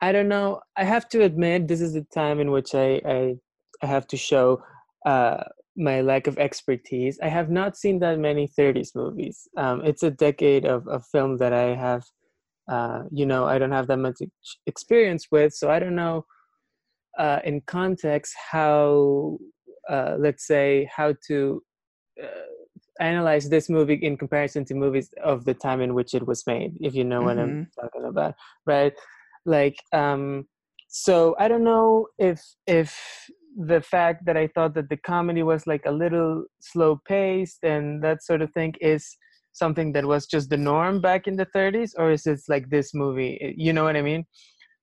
I 0.00 0.12
don't 0.12 0.28
know. 0.28 0.60
I 0.76 0.84
have 0.84 1.08
to 1.08 1.24
admit, 1.24 1.66
this 1.66 1.80
is 1.80 1.94
the 1.94 2.06
time 2.14 2.38
in 2.38 2.52
which 2.52 2.74
I, 2.74 3.00
I, 3.04 3.36
I 3.82 3.86
have 3.86 4.06
to 4.08 4.16
show 4.16 4.62
uh, 5.04 5.42
my 5.76 6.00
lack 6.00 6.26
of 6.26 6.38
expertise. 6.38 7.18
I 7.22 7.28
have 7.28 7.50
not 7.50 7.76
seen 7.76 7.98
that 8.00 8.18
many 8.18 8.48
30s 8.48 8.94
movies. 8.94 9.48
Um, 9.56 9.84
it's 9.84 10.02
a 10.02 10.10
decade 10.10 10.64
of, 10.64 10.86
of 10.88 11.04
film 11.06 11.36
that 11.38 11.52
I 11.52 11.74
have, 11.74 12.04
uh, 12.68 13.02
you 13.10 13.26
know, 13.26 13.44
I 13.44 13.58
don't 13.58 13.72
have 13.72 13.86
that 13.88 13.98
much 13.98 14.16
experience 14.66 15.26
with. 15.30 15.52
So 15.52 15.70
I 15.70 15.78
don't 15.78 15.96
know 15.96 16.24
uh, 17.18 17.40
in 17.44 17.60
context 17.62 18.34
how, 18.50 19.38
uh, 19.88 20.16
let's 20.18 20.46
say, 20.46 20.88
how 20.94 21.14
to 21.28 21.62
uh, 22.22 22.26
analyze 23.00 23.48
this 23.48 23.68
movie 23.68 23.94
in 23.94 24.16
comparison 24.16 24.64
to 24.66 24.74
movies 24.74 25.10
of 25.22 25.44
the 25.44 25.54
time 25.54 25.80
in 25.80 25.94
which 25.94 26.14
it 26.14 26.26
was 26.26 26.46
made, 26.46 26.74
if 26.80 26.94
you 26.94 27.04
know 27.04 27.18
mm-hmm. 27.18 27.26
what 27.26 27.38
I'm 27.38 27.50
mm-hmm. 27.50 27.80
talking 27.80 28.04
about, 28.04 28.34
right? 28.66 28.92
Like, 29.44 29.76
um, 29.92 30.46
so 30.88 31.36
I 31.38 31.48
don't 31.48 31.64
know 31.64 32.08
if 32.18 32.42
if 32.66 32.98
the 33.56 33.80
fact 33.80 34.26
that 34.26 34.36
I 34.36 34.48
thought 34.48 34.74
that 34.74 34.90
the 34.90 34.98
comedy 34.98 35.42
was 35.42 35.66
like 35.66 35.82
a 35.86 35.90
little 35.90 36.44
slow 36.60 37.00
paced 37.08 37.64
and 37.64 38.02
that 38.04 38.22
sort 38.22 38.42
of 38.42 38.52
thing 38.52 38.74
is 38.80 39.16
something 39.54 39.92
that 39.92 40.04
was 40.04 40.26
just 40.26 40.50
the 40.50 40.58
norm 40.58 41.00
back 41.00 41.26
in 41.26 41.36
the 41.36 41.46
30s 41.46 41.92
or 41.96 42.10
is 42.10 42.26
it 42.26 42.38
like 42.48 42.68
this 42.68 42.92
movie? 42.92 43.54
You 43.56 43.72
know 43.72 43.84
what 43.84 43.96
i 43.96 44.02
mean? 44.02 44.26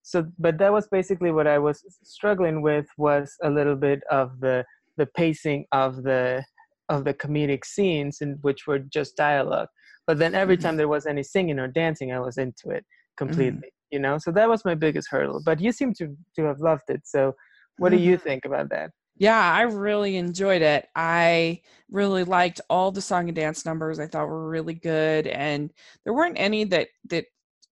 So 0.02 0.26
but 0.38 0.58
that 0.58 0.72
was 0.72 0.88
basically 0.88 1.30
what 1.30 1.46
i 1.46 1.58
was 1.58 1.82
struggling 2.02 2.62
with 2.62 2.86
was 2.98 3.34
a 3.42 3.48
little 3.48 3.76
bit 3.76 4.02
of 4.10 4.40
the 4.40 4.64
the 4.96 5.06
pacing 5.06 5.66
of 5.72 6.02
the 6.02 6.44
of 6.88 7.04
the 7.04 7.14
comedic 7.14 7.64
scenes 7.64 8.20
in 8.20 8.38
which 8.42 8.66
were 8.66 8.80
just 8.80 9.16
dialogue. 9.16 9.68
But 10.06 10.18
then 10.18 10.34
every 10.34 10.58
time 10.58 10.72
mm-hmm. 10.72 10.78
there 10.78 10.88
was 10.88 11.06
any 11.06 11.22
singing 11.22 11.60
or 11.60 11.68
dancing 11.68 12.12
i 12.12 12.18
was 12.18 12.38
into 12.38 12.70
it 12.70 12.84
completely 13.16 13.68
mm. 13.68 13.92
you 13.92 14.00
know? 14.00 14.18
So 14.18 14.32
that 14.32 14.48
was 14.48 14.64
my 14.64 14.74
biggest 14.74 15.08
hurdle. 15.12 15.40
But 15.44 15.60
you 15.60 15.70
seem 15.70 15.94
to 15.94 16.06
to 16.36 16.42
have 16.44 16.58
loved 16.58 16.88
it 16.88 17.02
so 17.04 17.34
what 17.78 17.90
do 17.90 17.96
you 17.96 18.16
mm-hmm. 18.16 18.22
think 18.22 18.44
about 18.44 18.70
that? 18.70 18.90
Yeah, 19.16 19.40
I 19.40 19.62
really 19.62 20.16
enjoyed 20.16 20.62
it. 20.62 20.88
I 20.96 21.60
really 21.90 22.24
liked 22.24 22.60
all 22.68 22.90
the 22.90 23.00
song 23.00 23.28
and 23.28 23.36
dance 23.36 23.64
numbers. 23.64 24.00
I 24.00 24.06
thought 24.06 24.28
were 24.28 24.48
really 24.48 24.74
good, 24.74 25.28
and 25.28 25.72
there 26.04 26.14
weren't 26.14 26.38
any 26.38 26.64
that 26.64 26.88
that 27.10 27.26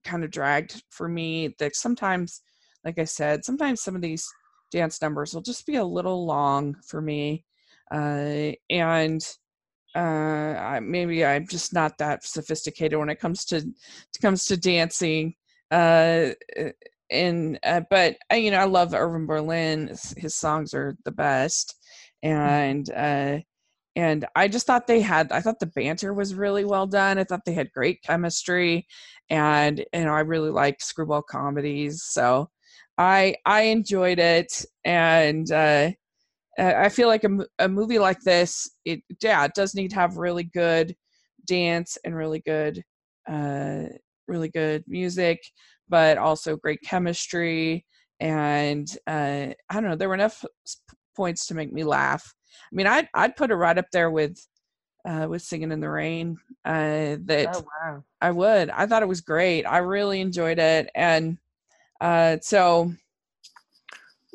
kind 0.05 0.23
of 0.23 0.31
dragged 0.31 0.81
for 0.89 1.09
me. 1.09 1.53
That 1.59 1.75
sometimes, 1.75 2.41
like 2.85 2.97
I 2.97 3.03
said, 3.03 3.43
sometimes 3.43 3.81
some 3.81 3.95
of 3.95 4.01
these 4.01 4.25
dance 4.71 5.01
numbers 5.01 5.33
will 5.33 5.41
just 5.41 5.65
be 5.65 5.75
a 5.75 5.83
little 5.85 6.25
long 6.25 6.77
for 6.87 7.01
me, 7.01 7.43
uh, 7.91 8.51
and 8.69 9.21
uh, 9.95 9.99
I, 9.99 10.79
maybe 10.81 11.25
I'm 11.25 11.47
just 11.47 11.73
not 11.73 11.97
that 11.97 12.23
sophisticated 12.25 12.97
when 12.97 13.09
it 13.09 13.19
comes 13.19 13.43
to 13.45 13.57
it 13.57 14.21
comes 14.21 14.45
to 14.45 14.55
dancing. 14.55 15.35
Uh, 15.71 16.31
and 17.13 17.59
uh, 17.63 17.81
but 17.89 18.17
uh, 18.31 18.35
you 18.35 18.51
know 18.51 18.59
I 18.59 18.65
love 18.65 18.93
Irving 18.93 19.27
Berlin. 19.27 19.87
His, 19.87 20.13
his 20.17 20.35
songs 20.35 20.73
are 20.73 20.97
the 21.05 21.11
best, 21.11 21.75
mm-hmm. 22.23 22.35
and 22.35 22.89
uh, 22.89 23.39
and 23.95 24.25
I 24.35 24.47
just 24.47 24.65
thought 24.67 24.87
they 24.87 25.01
had. 25.01 25.31
I 25.31 25.41
thought 25.41 25.59
the 25.59 25.67
banter 25.67 26.13
was 26.13 26.35
really 26.35 26.65
well 26.65 26.87
done. 26.87 27.19
I 27.19 27.23
thought 27.23 27.45
they 27.45 27.53
had 27.53 27.71
great 27.71 28.01
chemistry, 28.03 28.87
and 29.29 29.79
you 29.93 30.03
know 30.03 30.13
I 30.13 30.21
really 30.21 30.49
like 30.49 30.81
screwball 30.81 31.21
comedies, 31.21 32.03
so 32.03 32.49
I 32.97 33.35
I 33.45 33.63
enjoyed 33.63 34.19
it, 34.19 34.65
and 34.83 35.49
uh, 35.51 35.91
I 36.57 36.89
feel 36.89 37.07
like 37.07 37.23
a, 37.23 37.39
a 37.59 37.67
movie 37.67 37.99
like 37.99 38.21
this, 38.21 38.69
it 38.85 39.01
yeah, 39.21 39.45
it 39.45 39.53
does 39.55 39.75
need 39.75 39.89
to 39.91 39.95
have 39.95 40.17
really 40.17 40.43
good 40.43 40.95
dance 41.45 41.97
and 42.05 42.15
really 42.15 42.39
good 42.39 42.81
uh 43.27 43.83
really 44.27 44.49
good 44.49 44.83
music 44.87 45.39
but 45.89 46.17
also 46.17 46.55
great 46.55 46.81
chemistry. 46.81 47.85
And 48.19 48.89
uh, 49.07 49.47
I 49.69 49.73
don't 49.73 49.83
know, 49.83 49.95
there 49.95 50.09
were 50.09 50.15
enough 50.15 50.43
points 51.15 51.47
to 51.47 51.55
make 51.55 51.71
me 51.71 51.83
laugh. 51.83 52.33
I 52.71 52.75
mean, 52.75 52.87
I'd 52.87 53.09
I'd 53.13 53.35
put 53.35 53.51
it 53.51 53.55
right 53.55 53.77
up 53.77 53.87
there 53.91 54.11
with 54.11 54.37
uh, 55.05 55.27
with 55.29 55.41
Singing 55.41 55.71
in 55.71 55.79
the 55.79 55.89
Rain. 55.89 56.37
Uh, 56.65 57.17
that 57.25 57.49
oh, 57.53 57.65
wow. 57.83 58.03
I 58.21 58.31
would. 58.31 58.69
I 58.69 58.85
thought 58.85 59.03
it 59.03 59.07
was 59.07 59.21
great. 59.21 59.65
I 59.65 59.79
really 59.79 60.21
enjoyed 60.21 60.59
it, 60.59 60.89
and 60.95 61.37
uh, 62.01 62.37
so. 62.41 62.93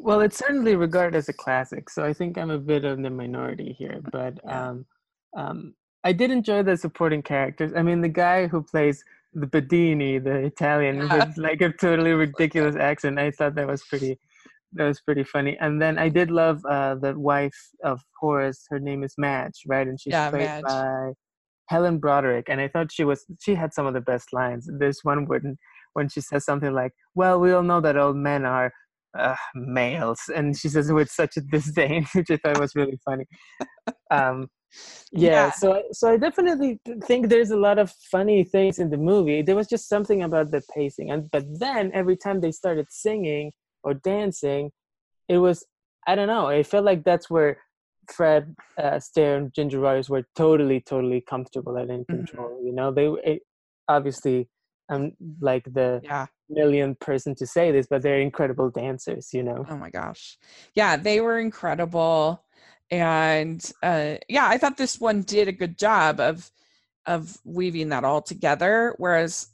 Well, 0.00 0.20
it's 0.20 0.38
certainly 0.38 0.76
regarded 0.76 1.16
as 1.16 1.28
a 1.28 1.32
classic, 1.32 1.90
so 1.90 2.04
I 2.04 2.12
think 2.12 2.38
I'm 2.38 2.50
a 2.50 2.58
bit 2.58 2.84
of 2.84 3.02
the 3.02 3.10
minority 3.10 3.74
here. 3.76 4.00
But 4.12 4.38
um, 4.48 4.86
um, 5.36 5.74
I 6.04 6.12
did 6.12 6.30
enjoy 6.30 6.62
the 6.62 6.76
supporting 6.76 7.22
characters. 7.22 7.72
I 7.76 7.82
mean, 7.82 8.00
the 8.00 8.08
guy 8.08 8.46
who 8.46 8.62
plays 8.62 9.02
the 9.32 9.46
Beddini, 9.46 10.22
the 10.22 10.36
Italian, 10.36 11.08
with 11.12 11.36
like 11.36 11.60
a 11.60 11.72
totally 11.72 12.12
ridiculous 12.12 12.76
accent. 12.76 13.18
I 13.18 13.30
thought 13.30 13.54
that 13.56 13.66
was 13.66 13.82
pretty 13.88 14.18
that 14.72 14.84
was 14.84 15.00
pretty 15.00 15.24
funny. 15.24 15.56
And 15.60 15.80
then 15.80 15.98
I 15.98 16.08
did 16.08 16.30
love 16.30 16.60
uh, 16.68 16.94
the 16.96 17.18
wife 17.18 17.56
of 17.84 18.00
Horace. 18.20 18.66
Her 18.68 18.78
name 18.78 19.02
is 19.02 19.14
Madge, 19.16 19.62
right? 19.66 19.86
And 19.86 19.98
she's 20.00 20.12
yeah, 20.12 20.30
played 20.30 20.42
Madge. 20.42 20.64
by 20.64 21.12
Helen 21.68 21.98
Broderick. 21.98 22.48
And 22.48 22.60
I 22.60 22.68
thought 22.68 22.92
she 22.92 23.04
was 23.04 23.24
she 23.40 23.54
had 23.54 23.72
some 23.72 23.86
of 23.86 23.94
the 23.94 24.00
best 24.00 24.32
lines. 24.32 24.68
There's 24.78 25.00
one 25.02 25.26
when 25.26 25.56
when 25.94 26.08
she 26.08 26.20
says 26.20 26.44
something 26.44 26.72
like, 26.72 26.92
"Well, 27.14 27.40
we 27.40 27.52
all 27.52 27.62
know 27.62 27.80
that 27.80 27.96
old 27.96 28.16
men 28.16 28.44
are 28.44 28.72
uh, 29.18 29.36
males," 29.54 30.20
and 30.34 30.56
she 30.56 30.68
says 30.68 30.90
it 30.90 30.94
with 30.94 31.10
such 31.10 31.36
a 31.36 31.40
disdain, 31.40 32.06
which 32.14 32.30
I 32.30 32.36
thought 32.36 32.60
was 32.60 32.74
really 32.74 32.98
funny. 33.04 33.24
Um, 34.10 34.48
yeah, 35.12 35.46
Yeah. 35.46 35.50
so 35.50 35.74
I- 35.74 35.84
so 35.92 36.10
I 36.12 36.16
definitely 36.16 36.80
think 37.04 37.28
there's 37.28 37.50
a 37.50 37.56
lot 37.56 37.78
of 37.78 37.90
funny 38.10 38.44
things 38.44 38.78
in 38.78 38.90
the 38.90 38.96
movie. 38.98 39.42
There 39.42 39.56
was 39.56 39.68
just 39.68 39.88
something 39.88 40.22
about 40.22 40.50
the 40.50 40.62
pacing, 40.74 41.10
and 41.10 41.30
but 41.30 41.44
then 41.58 41.90
every 41.94 42.16
time 42.16 42.40
they 42.40 42.52
started 42.52 42.86
singing 42.90 43.52
or 43.82 43.94
dancing, 43.94 44.70
it 45.28 45.38
was 45.38 45.64
I 46.06 46.14
don't 46.14 46.28
know. 46.28 46.48
It 46.48 46.66
felt 46.66 46.84
like 46.84 47.04
that's 47.04 47.28
where 47.28 47.58
Fred 48.10 48.56
uh, 48.78 48.92
Astaire 48.98 49.36
and 49.36 49.52
Ginger 49.52 49.80
Rogers 49.80 50.08
were 50.08 50.24
totally, 50.34 50.80
totally 50.80 51.20
comfortable 51.20 51.76
and 51.76 51.90
in 51.90 52.04
Mhm. 52.04 52.06
control. 52.16 52.62
You 52.64 52.72
know, 52.72 52.90
they 52.90 53.08
were- 53.08 53.20
it, 53.24 53.42
obviously 53.88 54.48
I'm 54.90 55.14
like 55.40 55.64
the 55.74 56.00
Yeah. 56.02 56.26
millionth 56.48 56.98
person 57.00 57.34
to 57.34 57.46
say 57.46 57.70
this, 57.72 57.86
but 57.86 58.00
they're 58.02 58.20
incredible 58.20 58.70
dancers. 58.70 59.34
You 59.34 59.42
know. 59.42 59.66
Oh 59.68 59.76
my 59.76 59.90
gosh. 59.90 60.38
Yeah, 60.74 60.96
they 60.96 61.20
were 61.20 61.38
incredible. 61.38 62.42
And 62.90 63.70
uh 63.82 64.16
yeah, 64.28 64.48
I 64.48 64.58
thought 64.58 64.76
this 64.76 64.98
one 65.00 65.22
did 65.22 65.48
a 65.48 65.52
good 65.52 65.78
job 65.78 66.20
of 66.20 66.50
of 67.06 67.36
weaving 67.44 67.88
that 67.90 68.04
all 68.04 68.20
together 68.22 68.94
whereas 68.98 69.48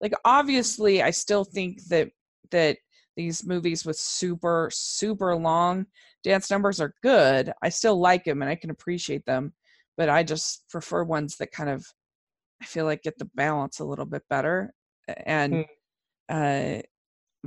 like 0.00 0.12
obviously 0.24 1.02
I 1.02 1.10
still 1.10 1.44
think 1.44 1.82
that 1.88 2.10
that 2.50 2.78
these 3.16 3.46
movies 3.46 3.84
with 3.84 3.96
super 3.96 4.70
super 4.72 5.36
long 5.36 5.86
dance 6.24 6.50
numbers 6.50 6.80
are 6.80 6.94
good. 7.02 7.52
I 7.62 7.68
still 7.70 7.98
like 8.00 8.24
them 8.24 8.42
and 8.42 8.50
I 8.50 8.54
can 8.56 8.70
appreciate 8.70 9.24
them, 9.24 9.52
but 9.96 10.08
I 10.08 10.22
just 10.22 10.68
prefer 10.68 11.04
ones 11.04 11.36
that 11.38 11.52
kind 11.52 11.70
of 11.70 11.86
I 12.62 12.66
feel 12.66 12.84
like 12.86 13.02
get 13.02 13.18
the 13.18 13.30
balance 13.34 13.80
a 13.80 13.84
little 13.84 14.06
bit 14.06 14.22
better 14.30 14.74
and 15.26 15.64
uh 16.28 16.82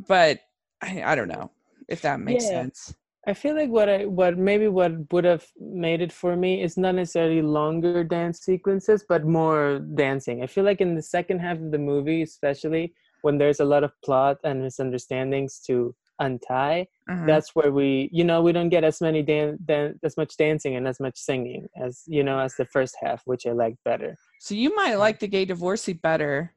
but 0.07 0.39
I, 0.81 1.03
I 1.03 1.15
don't 1.15 1.27
know 1.27 1.51
if 1.87 2.01
that 2.01 2.19
makes 2.19 2.45
Yeah. 2.45 2.63
sense. 2.63 2.93
I 3.27 3.33
feel 3.35 3.55
like 3.55 3.69
what 3.69 3.87
I 3.87 4.05
what 4.05 4.37
maybe 4.37 4.67
what 4.67 4.93
would 5.13 5.25
have 5.25 5.45
made 5.59 6.01
it 6.01 6.11
for 6.11 6.35
me 6.35 6.63
is 6.63 6.75
not 6.75 6.95
necessarily 6.95 7.41
longer 7.43 8.03
dance 8.03 8.39
sequences, 8.41 9.05
but 9.07 9.25
more 9.25 9.79
dancing. 9.95 10.41
I 10.41 10.47
feel 10.47 10.63
like 10.63 10.81
in 10.81 10.95
the 10.95 11.03
second 11.03 11.39
half 11.39 11.57
of 11.59 11.71
the 11.71 11.77
movie, 11.77 12.23
especially 12.23 12.93
when 13.21 13.37
there's 13.37 13.59
a 13.59 13.65
lot 13.65 13.83
of 13.83 13.91
plot 14.03 14.37
and 14.43 14.63
misunderstandings 14.63 15.59
to 15.67 15.93
untie, 16.17 16.87
Mhm. 17.09 17.27
that's 17.27 17.55
where 17.55 17.71
we 17.71 18.09
you 18.11 18.23
know 18.23 18.41
we 18.41 18.51
don't 18.53 18.69
get 18.69 18.83
as 18.83 18.99
many 19.01 19.21
dan- 19.21 19.59
dan- 19.65 19.99
as 20.03 20.17
much 20.17 20.35
dancing 20.37 20.75
and 20.75 20.87
as 20.87 20.99
much 20.99 21.17
singing 21.17 21.67
as 21.79 22.03
you 22.07 22.23
know 22.23 22.39
as 22.39 22.55
the 22.55 22.65
first 22.65 22.95
half, 23.01 23.21
which 23.25 23.45
I 23.45 23.51
like 23.51 23.75
better. 23.85 24.15
So 24.39 24.55
you 24.55 24.75
might 24.75 24.95
like 24.95 25.19
the 25.19 25.27
gay 25.27 25.45
divorcee 25.45 25.93
better 25.93 26.55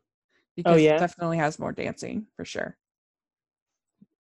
because 0.56 0.80
yeah? 0.80 0.96
it 0.96 1.00
definitely 1.00 1.36
has 1.38 1.58
more 1.58 1.72
dancing 1.72 2.26
for 2.36 2.46
sure. 2.46 2.78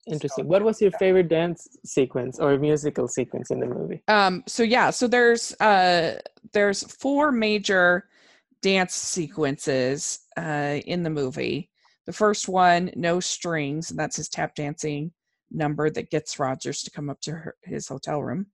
Interesting. 0.06 0.48
What 0.48 0.62
was 0.62 0.80
your 0.80 0.90
favorite 0.92 1.28
dance 1.28 1.68
sequence 1.84 2.40
or 2.40 2.58
musical 2.58 3.06
sequence 3.06 3.50
in 3.50 3.60
the 3.60 3.66
movie? 3.66 4.02
Um 4.08 4.42
so 4.46 4.62
yeah, 4.62 4.90
so 4.90 5.06
there's 5.06 5.52
uh 5.60 6.18
there's 6.52 6.82
four 6.82 7.30
major 7.30 8.08
dance 8.62 8.94
sequences 8.94 10.20
uh 10.36 10.80
in 10.86 11.02
the 11.02 11.10
movie. 11.10 11.70
The 12.06 12.12
first 12.12 12.48
one, 12.48 12.90
no 12.96 13.20
strings, 13.20 13.90
and 13.90 13.98
that's 13.98 14.16
his 14.16 14.28
tap 14.28 14.56
dancing 14.56 15.12
number 15.52 15.88
that 15.90 16.10
gets 16.10 16.38
Rogers 16.38 16.82
to 16.82 16.90
come 16.90 17.08
up 17.08 17.20
to 17.20 17.32
her, 17.32 17.54
his 17.62 17.86
hotel 17.86 18.22
room. 18.22 18.46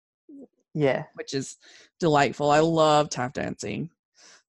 Yeah. 0.74 1.04
which 1.14 1.34
is 1.34 1.56
delightful. 1.98 2.50
I 2.50 2.60
love 2.60 3.08
tap 3.08 3.32
dancing. 3.32 3.90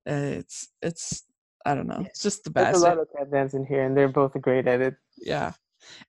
Uh, 0.08 0.42
it's 0.44 0.68
it's 0.82 1.24
I 1.66 1.76
don't 1.76 1.88
know. 1.88 2.04
It's 2.06 2.22
just 2.22 2.44
the 2.44 2.50
best. 2.50 2.74
There's 2.74 2.84
a 2.84 2.88
lot 2.88 2.98
of 3.00 3.08
tap 3.16 3.32
dance 3.32 3.54
in 3.54 3.66
here, 3.66 3.84
and 3.84 3.96
they're 3.96 4.10
both 4.10 4.40
great 4.42 4.68
at 4.68 4.82
it. 4.82 4.96
yeah. 5.18 5.54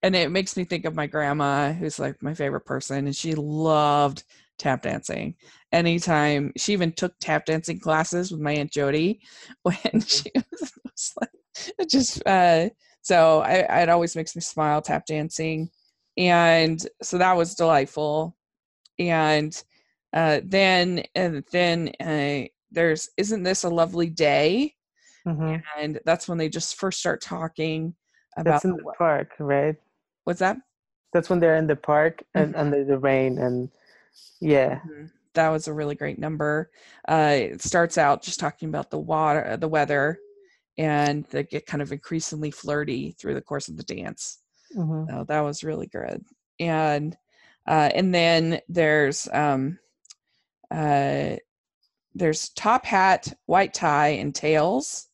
And 0.03 0.15
it 0.17 0.31
makes 0.31 0.57
me 0.57 0.65
think 0.65 0.85
of 0.85 0.95
my 0.95 1.07
grandma, 1.07 1.73
who's 1.73 1.99
like 1.99 2.23
my 2.23 2.35
favorite 2.35 2.67
person, 2.67 3.07
and 3.07 3.17
she 3.17 3.35
loved 3.35 4.25
tap 4.59 4.83
dancing. 4.83 5.35
Anytime 5.73 6.53
she 6.57 6.73
even 6.73 6.93
took 6.93 7.15
tap 7.21 7.47
dancing 7.47 7.81
classes 7.81 8.31
with 8.31 8.41
my 8.41 8.53
aunt 8.53 8.73
Jody 8.73 9.21
when 9.63 9.77
Mhm. 9.93 10.05
she 10.07 10.31
was, 10.35 10.73
was 10.85 11.13
like, 11.21 11.31
it 11.79 11.89
just 11.89 12.25
uh, 12.27 12.69
so 13.03 13.41
I, 13.41 13.83
it 13.83 13.89
always 13.89 14.17
makes 14.17 14.35
me 14.37 14.43
smile 14.43 14.83
tap 14.83 15.07
dancing, 15.07 15.71
and 16.17 16.85
so 17.03 17.19
that 17.19 17.37
was 17.37 17.55
delightful. 17.55 18.37
And 18.99 19.61
uh, 20.13 20.41
then 20.45 21.05
and 21.15 21.45
then 21.53 21.93
uh, 22.01 22.49
there's 22.71 23.09
isn't 23.17 23.43
this 23.43 23.65
a 23.65 23.71
lovely 23.71 24.11
day? 24.11 24.75
Mhm. 25.25 25.63
And 25.79 26.01
that's 26.05 26.29
when 26.29 26.39
they 26.39 26.49
just 26.49 26.77
first 26.77 26.99
start 27.01 27.21
talking 27.21 27.95
about 28.41 28.53
That's 28.55 28.65
in 28.65 28.73
the 28.73 28.93
park, 28.97 29.33
right? 29.39 29.77
what's 30.25 30.41
that? 30.41 30.57
That's 31.13 31.29
when 31.29 31.41
they're 31.41 31.57
in 31.57 31.67
the 31.67 31.77
park 31.77 32.23
and 32.35 32.55
Mhm. 32.55 32.59
under 32.59 32.85
the 32.85 32.99
rain, 32.99 33.39
and 33.39 33.71
yeah, 34.41 34.81
Mhm. 34.81 35.11
That 35.35 35.51
was 35.51 35.69
a 35.69 35.73
really 35.73 35.95
great 35.95 36.19
number. 36.19 36.71
Uh, 37.09 37.37
it 37.37 37.63
starts 37.63 37.97
out 37.97 38.21
just 38.23 38.41
talking 38.41 38.69
about 38.69 38.91
the 38.91 38.99
water, 38.99 39.45
uh, 39.47 39.57
the 39.57 39.69
weather, 39.69 40.19
and 40.77 41.25
they 41.27 41.45
get 41.45 41.67
kind 41.67 41.81
of 41.83 41.93
increasingly 41.93 42.51
flirty 42.51 43.13
through 43.13 43.35
the 43.35 43.41
course 43.41 43.69
of 43.69 43.77
the 43.77 43.85
dance. 43.85 44.43
Mhm. 44.75 45.09
So 45.09 45.25
that 45.25 45.41
was 45.41 45.63
really 45.63 45.87
good. 45.87 46.25
And 46.59 47.17
uh, 47.67 47.91
and 47.95 48.13
then 48.13 48.61
there's 48.69 49.29
um, 49.33 49.79
uh, 50.73 51.37
there's 52.15 52.49
top 52.51 52.85
hat, 52.85 53.33
white 53.47 53.73
tie, 53.75 54.09
and 54.09 54.35
tails, 54.35 55.09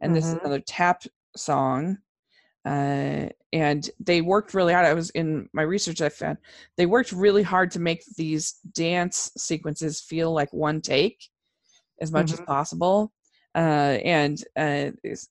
and 0.00 0.14
this 0.14 0.26
is 0.26 0.34
Mhm. 0.34 0.40
another 0.42 0.60
tap 0.60 1.02
song. 1.36 1.98
Uh, 2.66 3.28
and 3.52 3.88
they 4.00 4.20
worked 4.20 4.52
really 4.54 4.72
hard. 4.72 4.86
I 4.86 4.94
was 4.94 5.10
in 5.10 5.48
my 5.52 5.62
research. 5.62 6.00
I 6.02 6.08
found 6.08 6.38
they 6.76 6.86
worked 6.86 7.12
really 7.12 7.44
hard 7.44 7.70
to 7.72 7.80
make 7.80 8.04
these 8.16 8.54
dance 8.72 9.30
sequences 9.36 10.00
feel 10.00 10.32
like 10.32 10.52
one 10.52 10.80
take, 10.80 11.28
as 12.00 12.10
much 12.12 12.32
as 12.32 12.40
Mhm. 12.40 12.46
possible. 12.46 13.12
Uh, 13.54 13.98
and 14.04 14.44
uh, 14.56 14.90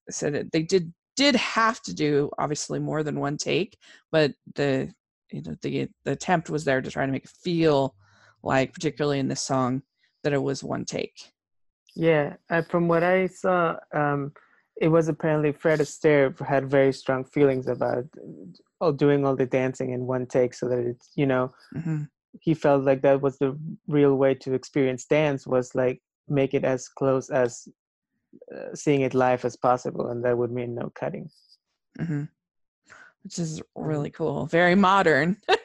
said 0.10 0.34
that 0.34 0.52
they 0.52 0.64
did 0.64 0.94
did 1.16 1.36
have 1.36 1.82
to 1.84 1.94
do 1.94 2.30
obviously 2.40 2.80
more 2.80 3.04
than 3.04 3.20
one 3.20 3.38
take, 3.38 3.78
but 4.12 4.34
the 4.56 4.92
you 5.32 5.42
know 5.42 5.56
the 5.62 5.90
the 6.06 6.12
attempt 6.12 6.50
was 6.50 6.64
there 6.64 6.82
to 6.82 6.90
try 6.92 7.06
to 7.06 7.12
make 7.12 7.26
it 7.26 7.30
feel 7.44 7.96
like, 8.44 8.74
particularly 8.74 9.20
in 9.20 9.28
this 9.28 9.42
song, 9.42 9.82
that 10.24 10.34
it 10.34 10.42
was 10.42 10.64
one 10.64 10.86
take. 10.86 11.34
yeah. 11.96 12.36
Uh, 12.50 12.62
from 12.70 12.88
what 12.88 13.04
I 13.04 13.28
saw, 13.28 13.78
um, 13.94 14.34
it 14.78 14.90
was 14.90 15.08
apparently 15.08 15.52
Fred 15.52 15.80
Astaire 15.80 16.38
had 16.46 16.70
very 16.70 16.92
strong 16.92 17.24
feelings 17.24 17.68
about 17.68 18.06
all 18.82 18.92
doing 18.92 19.26
all 19.26 19.36
the 19.36 19.46
dancing 19.46 19.92
in 19.92 20.06
one 20.06 20.26
take, 20.26 20.54
so 20.54 20.68
that 20.68 20.80
it's 20.80 21.12
you 21.16 21.26
know 21.26 21.54
hmm 21.74 22.04
he 22.42 22.54
felt 22.54 22.84
like 22.84 23.02
that 23.02 23.22
was 23.22 23.38
the 23.38 23.58
real 23.88 24.16
way 24.16 24.34
to 24.34 24.54
experience 24.54 25.06
dance 25.06 25.48
was 25.48 25.74
like 25.74 26.02
make 26.28 26.54
it 26.54 26.66
as 26.66 26.90
close 26.90 27.30
as 27.30 27.66
uh, 28.54 28.76
seeing 28.76 29.02
it 29.02 29.14
live 29.14 29.46
as 29.46 29.56
possible, 29.56 30.10
and 30.10 30.24
that 30.26 30.38
would 30.38 30.52
mean 30.52 30.76
no 30.76 30.92
cutting. 30.96 31.30
hmm 31.98 32.24
Which 33.24 33.40
is 33.40 33.62
really 33.76 34.10
cool. 34.10 34.48
Very 34.48 34.76
modern. 34.76 35.38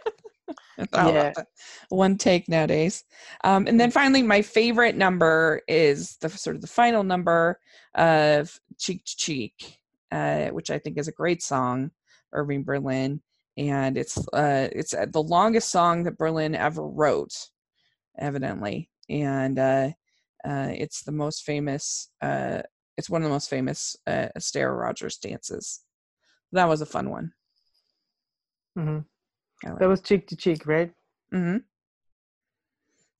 I 0.80 0.86
thought 0.86 1.10
about 1.10 1.34
Yeah. 1.36 1.42
One 1.90 2.16
take 2.16 2.48
nowadays. 2.48 3.04
Um, 3.44 3.66
and 3.66 3.78
then 3.78 3.90
finally, 3.90 4.22
my 4.22 4.42
favorite 4.42 4.96
number 4.96 5.62
is 5.68 6.16
the 6.16 6.28
sort 6.28 6.56
of 6.56 6.62
the 6.62 6.68
final 6.68 7.04
number 7.04 7.58
of 7.94 8.58
Cheek 8.78 9.04
to 9.04 9.16
Cheek, 9.16 9.78
uh, 10.10 10.48
which 10.48 10.70
I 10.70 10.78
think 10.78 10.98
is 10.98 11.08
a 11.08 11.12
great 11.12 11.42
song, 11.42 11.90
Irving 12.32 12.64
Berlin. 12.64 13.22
And 13.56 13.98
it's 13.98 14.16
uh, 14.32 14.68
it's 14.72 14.94
uh, 14.94 15.06
the 15.10 15.22
longest 15.22 15.70
song 15.70 16.04
that 16.04 16.16
Berlin 16.18 16.54
ever 16.54 16.86
wrote, 16.86 17.34
evidently. 18.18 18.88
And 19.08 19.58
uh, 19.58 19.90
uh, 20.44 20.70
it's 20.72 21.02
the 21.02 21.12
most 21.12 21.44
famous, 21.44 22.10
uh, 22.22 22.62
it's 22.96 23.10
one 23.10 23.22
of 23.22 23.28
the 23.28 23.34
most 23.34 23.50
famous 23.50 23.96
uh, 24.06 24.28
Astaire 24.36 24.76
Rogers 24.78 25.18
dances. 25.18 25.80
That 26.52 26.68
was 26.68 26.80
a 26.80 26.86
fun 26.86 27.10
one. 27.10 27.32
hmm 28.76 29.00
That 29.62 29.88
was 29.88 30.00
cheek 30.00 30.26
to 30.28 30.36
cheek, 30.36 30.66
right? 30.66 30.92
hmm 31.32 31.58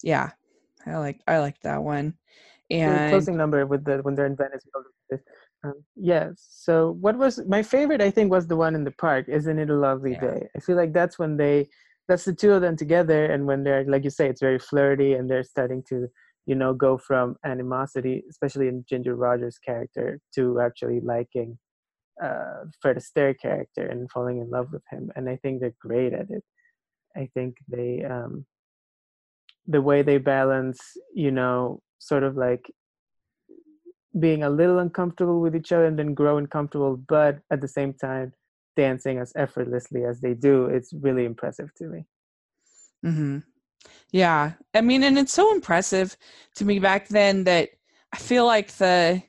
Yeah, 0.02 0.30
I 0.86 0.96
like 0.96 1.20
I 1.26 1.38
like 1.38 1.60
that 1.62 1.82
one. 1.82 2.14
the 2.70 3.06
closing 3.10 3.36
number 3.36 3.66
with 3.66 3.84
the 3.84 3.98
when 3.98 4.14
they're 4.14 4.26
in 4.26 4.36
Venice. 4.36 4.62
we 4.64 4.70
all 4.74 4.82
do 4.82 4.90
this. 5.10 5.20
Um, 5.62 5.74
yeah. 5.96 6.30
So 6.36 6.92
what 7.00 7.18
was 7.18 7.40
my 7.46 7.62
favorite? 7.62 8.00
I 8.00 8.10
think 8.10 8.30
was 8.30 8.46
the 8.46 8.56
one 8.56 8.74
in 8.74 8.84
the 8.84 8.92
park. 8.92 9.28
Isn't 9.28 9.58
it 9.58 9.68
a 9.70 9.74
lovely 9.74 10.12
Yeah. 10.12 10.20
day? 10.20 10.48
I 10.56 10.60
feel 10.60 10.76
like 10.76 10.94
that's 10.94 11.18
when 11.18 11.36
they, 11.36 11.68
that's 12.08 12.24
the 12.24 12.34
two 12.34 12.52
of 12.52 12.62
them 12.62 12.76
together, 12.76 13.26
and 13.26 13.46
when 13.46 13.62
they're 13.64 13.84
like 13.84 14.04
you 14.04 14.10
say, 14.10 14.28
it's 14.28 14.40
very 14.40 14.58
flirty, 14.58 15.12
and 15.14 15.30
they're 15.30 15.44
starting 15.44 15.82
to, 15.90 16.08
you 16.46 16.54
know, 16.54 16.72
go 16.72 16.96
from 16.96 17.36
animosity, 17.44 18.24
especially 18.30 18.68
in 18.68 18.84
Ginger 18.88 19.14
Rogers' 19.14 19.58
character, 19.58 20.18
to 20.34 20.60
actually 20.60 21.00
liking 21.00 21.58
uh, 22.22 22.64
Fred 22.80 22.96
Astaire 22.96 23.38
character 23.38 23.86
and 23.86 24.10
falling 24.10 24.40
in 24.40 24.50
love 24.50 24.72
with 24.72 24.82
him. 24.90 25.10
And 25.16 25.28
I 25.28 25.36
think 25.36 25.60
they're 25.60 25.74
great 25.80 26.12
at 26.12 26.30
it. 26.30 26.44
I 27.16 27.28
think 27.34 27.56
they, 27.68 28.04
um, 28.04 28.46
the 29.66 29.82
way 29.82 30.02
they 30.02 30.18
balance, 30.18 30.80
you 31.14 31.30
know, 31.30 31.82
sort 31.98 32.22
of 32.22 32.36
like 32.36 32.70
being 34.18 34.42
a 34.42 34.50
little 34.50 34.78
uncomfortable 34.78 35.40
with 35.40 35.54
each 35.54 35.72
other 35.72 35.86
and 35.86 35.98
then 35.98 36.14
growing 36.14 36.46
comfortable, 36.46 36.96
but 36.96 37.38
at 37.50 37.60
the 37.60 37.68
same 37.68 37.92
time 37.94 38.32
dancing 38.76 39.18
as 39.18 39.32
effortlessly 39.36 40.04
as 40.04 40.20
they 40.20 40.34
do. 40.34 40.66
It's 40.66 40.92
really 40.92 41.24
impressive 41.24 41.72
to 41.76 41.84
me. 41.86 42.04
Mm-hmm. 43.04 43.38
Yeah. 44.10 44.52
I 44.74 44.80
mean, 44.80 45.02
and 45.04 45.18
it's 45.18 45.32
so 45.32 45.52
impressive 45.52 46.16
to 46.56 46.64
me 46.64 46.78
back 46.78 47.08
then 47.08 47.44
that 47.44 47.70
I 48.12 48.16
feel 48.16 48.46
like 48.46 48.72
the 48.72 49.22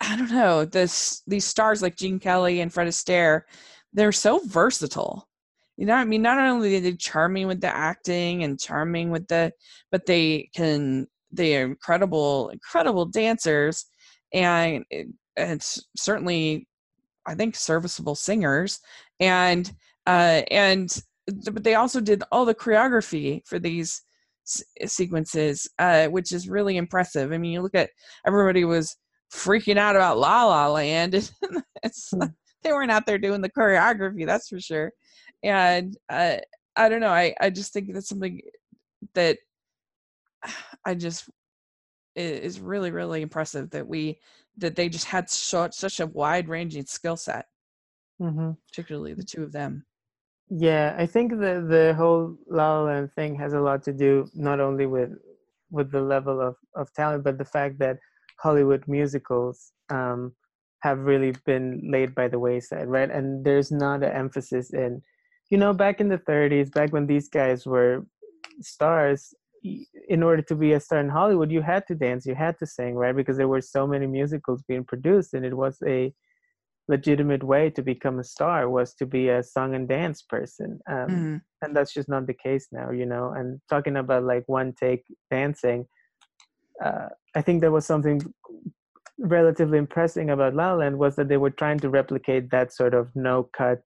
I 0.00 0.16
don't 0.16 0.30
know, 0.30 0.64
this 0.64 1.22
these 1.26 1.44
stars 1.44 1.82
like 1.82 1.96
Gene 1.96 2.20
Kelly 2.20 2.60
and 2.60 2.72
Fred 2.72 2.86
Astaire, 2.88 3.42
they're 3.92 4.12
so 4.12 4.40
versatile. 4.46 5.28
You 5.76 5.86
know, 5.86 5.94
I 5.94 6.04
mean, 6.04 6.22
not 6.22 6.38
only 6.38 6.76
are 6.76 6.80
they 6.80 6.94
charming 6.94 7.46
with 7.46 7.60
the 7.60 7.68
acting 7.68 8.42
and 8.44 8.60
charming 8.60 9.10
with 9.10 9.28
the, 9.28 9.52
but 9.90 10.06
they 10.06 10.50
can 10.54 11.06
they 11.32 11.56
are 11.56 11.64
incredible, 11.66 12.48
incredible 12.50 13.06
dancers, 13.06 13.86
and 14.32 14.84
it's 15.36 15.86
certainly, 15.96 16.66
I 17.26 17.34
think, 17.34 17.56
serviceable 17.56 18.14
singers, 18.14 18.80
and 19.20 19.70
uh, 20.06 20.42
and 20.50 20.96
but 21.52 21.64
they 21.64 21.74
also 21.74 22.00
did 22.00 22.22
all 22.32 22.44
the 22.44 22.54
choreography 22.54 23.46
for 23.46 23.58
these 23.58 24.02
sequences, 24.86 25.68
uh, 25.78 26.06
which 26.06 26.32
is 26.32 26.48
really 26.48 26.76
impressive. 26.76 27.32
I 27.32 27.38
mean, 27.38 27.52
you 27.52 27.60
look 27.62 27.74
at 27.74 27.90
everybody 28.26 28.64
was 28.64 28.96
freaking 29.32 29.76
out 29.76 29.96
about 29.96 30.18
La 30.18 30.44
La 30.44 30.68
Land. 30.68 31.14
it's 31.82 32.10
mm. 32.12 32.32
they 32.62 32.72
weren't 32.72 32.90
out 32.90 33.06
there 33.06 33.18
doing 33.18 33.40
the 33.40 33.50
choreography, 33.50 34.26
that's 34.26 34.48
for 34.48 34.60
sure. 34.60 34.92
And 35.42 35.96
uh, 36.08 36.36
I 36.76 36.88
don't 36.88 37.00
know. 37.00 37.10
I 37.10 37.34
I 37.40 37.50
just 37.50 37.72
think 37.72 37.92
that's 37.92 38.08
something 38.08 38.40
that 39.14 39.38
I 40.84 40.94
just 40.94 41.28
is 42.16 42.58
really 42.58 42.90
really 42.90 43.22
impressive 43.22 43.70
that 43.70 43.86
we 43.86 44.18
that 44.56 44.74
they 44.74 44.88
just 44.88 45.04
had 45.04 45.30
such 45.30 45.74
such 45.74 46.00
a 46.00 46.06
wide 46.06 46.48
ranging 46.48 46.84
skill 46.84 47.16
set, 47.16 47.46
mm-hmm. 48.20 48.52
particularly 48.68 49.14
the 49.14 49.22
two 49.22 49.42
of 49.42 49.52
them. 49.52 49.84
Yeah, 50.50 50.96
I 50.98 51.06
think 51.06 51.32
the 51.32 51.64
the 51.68 51.94
whole 51.96 52.36
La 52.48 52.78
La 52.78 52.84
Land 52.84 53.12
thing 53.12 53.36
has 53.36 53.52
a 53.52 53.60
lot 53.60 53.82
to 53.84 53.92
do 53.92 54.28
not 54.34 54.60
only 54.60 54.86
with 54.86 55.10
with 55.70 55.90
the 55.90 56.00
level 56.00 56.40
of 56.40 56.56
of 56.74 56.92
talent, 56.94 57.24
but 57.24 57.38
the 57.38 57.44
fact 57.44 57.78
that 57.78 57.98
Hollywood 58.40 58.84
musicals 58.86 59.72
um, 59.90 60.32
have 60.82 61.00
really 61.00 61.34
been 61.44 61.80
laid 61.90 62.14
by 62.14 62.28
the 62.28 62.38
wayside, 62.38 62.88
right? 62.88 63.10
And 63.10 63.44
there's 63.44 63.70
not 63.70 64.02
an 64.02 64.12
emphasis 64.12 64.72
in, 64.72 65.02
you 65.50 65.58
know, 65.58 65.72
back 65.72 66.00
in 66.00 66.08
the 66.08 66.18
30s, 66.18 66.72
back 66.72 66.92
when 66.92 67.06
these 67.06 67.28
guys 67.28 67.66
were 67.66 68.06
stars, 68.60 69.34
in 70.08 70.22
order 70.22 70.42
to 70.42 70.54
be 70.54 70.72
a 70.72 70.80
star 70.80 71.00
in 71.00 71.08
Hollywood, 71.08 71.50
you 71.50 71.62
had 71.62 71.86
to 71.88 71.94
dance, 71.94 72.26
you 72.26 72.34
had 72.34 72.58
to 72.58 72.66
sing, 72.66 72.94
right? 72.94 73.16
Because 73.16 73.36
there 73.36 73.48
were 73.48 73.60
so 73.60 73.86
many 73.86 74.06
musicals 74.06 74.62
being 74.68 74.84
produced, 74.84 75.34
and 75.34 75.44
it 75.44 75.56
was 75.56 75.78
a 75.84 76.12
legitimate 76.88 77.42
way 77.42 77.70
to 77.70 77.82
become 77.82 78.18
a 78.18 78.24
star 78.24 78.68
was 78.68 78.94
to 78.94 79.06
be 79.06 79.28
a 79.28 79.42
song 79.42 79.74
and 79.74 79.88
dance 79.88 80.22
person 80.22 80.80
um, 80.88 80.96
mm-hmm. 80.96 81.36
and 81.60 81.76
that's 81.76 81.92
just 81.92 82.08
not 82.08 82.26
the 82.26 82.34
case 82.34 82.68
now 82.72 82.90
you 82.90 83.04
know 83.04 83.32
and 83.36 83.60
talking 83.68 83.98
about 83.98 84.24
like 84.24 84.42
one 84.46 84.72
take 84.72 85.04
dancing 85.30 85.86
uh, 86.84 87.08
i 87.34 87.42
think 87.42 87.60
there 87.60 87.72
was 87.72 87.86
something 87.86 88.20
relatively 89.18 89.78
impressive 89.78 90.28
about 90.28 90.54
La 90.54 90.70
La 90.70 90.76
Land 90.76 90.98
was 90.98 91.16
that 91.16 91.28
they 91.28 91.36
were 91.36 91.50
trying 91.50 91.80
to 91.80 91.90
replicate 91.90 92.50
that 92.50 92.72
sort 92.72 92.94
of 92.94 93.10
no 93.16 93.48
cut 93.52 93.80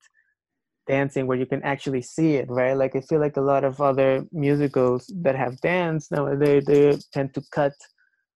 dancing 0.87 1.27
where 1.27 1.39
you 1.39 1.47
can 1.47 1.63
actually 1.63 2.03
see 2.03 2.35
it 2.35 2.51
right 2.51 2.77
like 2.77 2.97
i 2.97 3.01
feel 3.01 3.21
like 3.21 3.37
a 3.37 3.41
lot 3.53 3.63
of 3.63 3.81
other 3.81 4.25
musicals 4.33 5.11
that 5.23 5.37
have 5.37 5.61
dance 5.61 6.11
now 6.11 6.35
they 6.35 6.61
they 6.61 6.99
tend 7.13 7.33
to 7.33 7.43
cut 7.53 7.73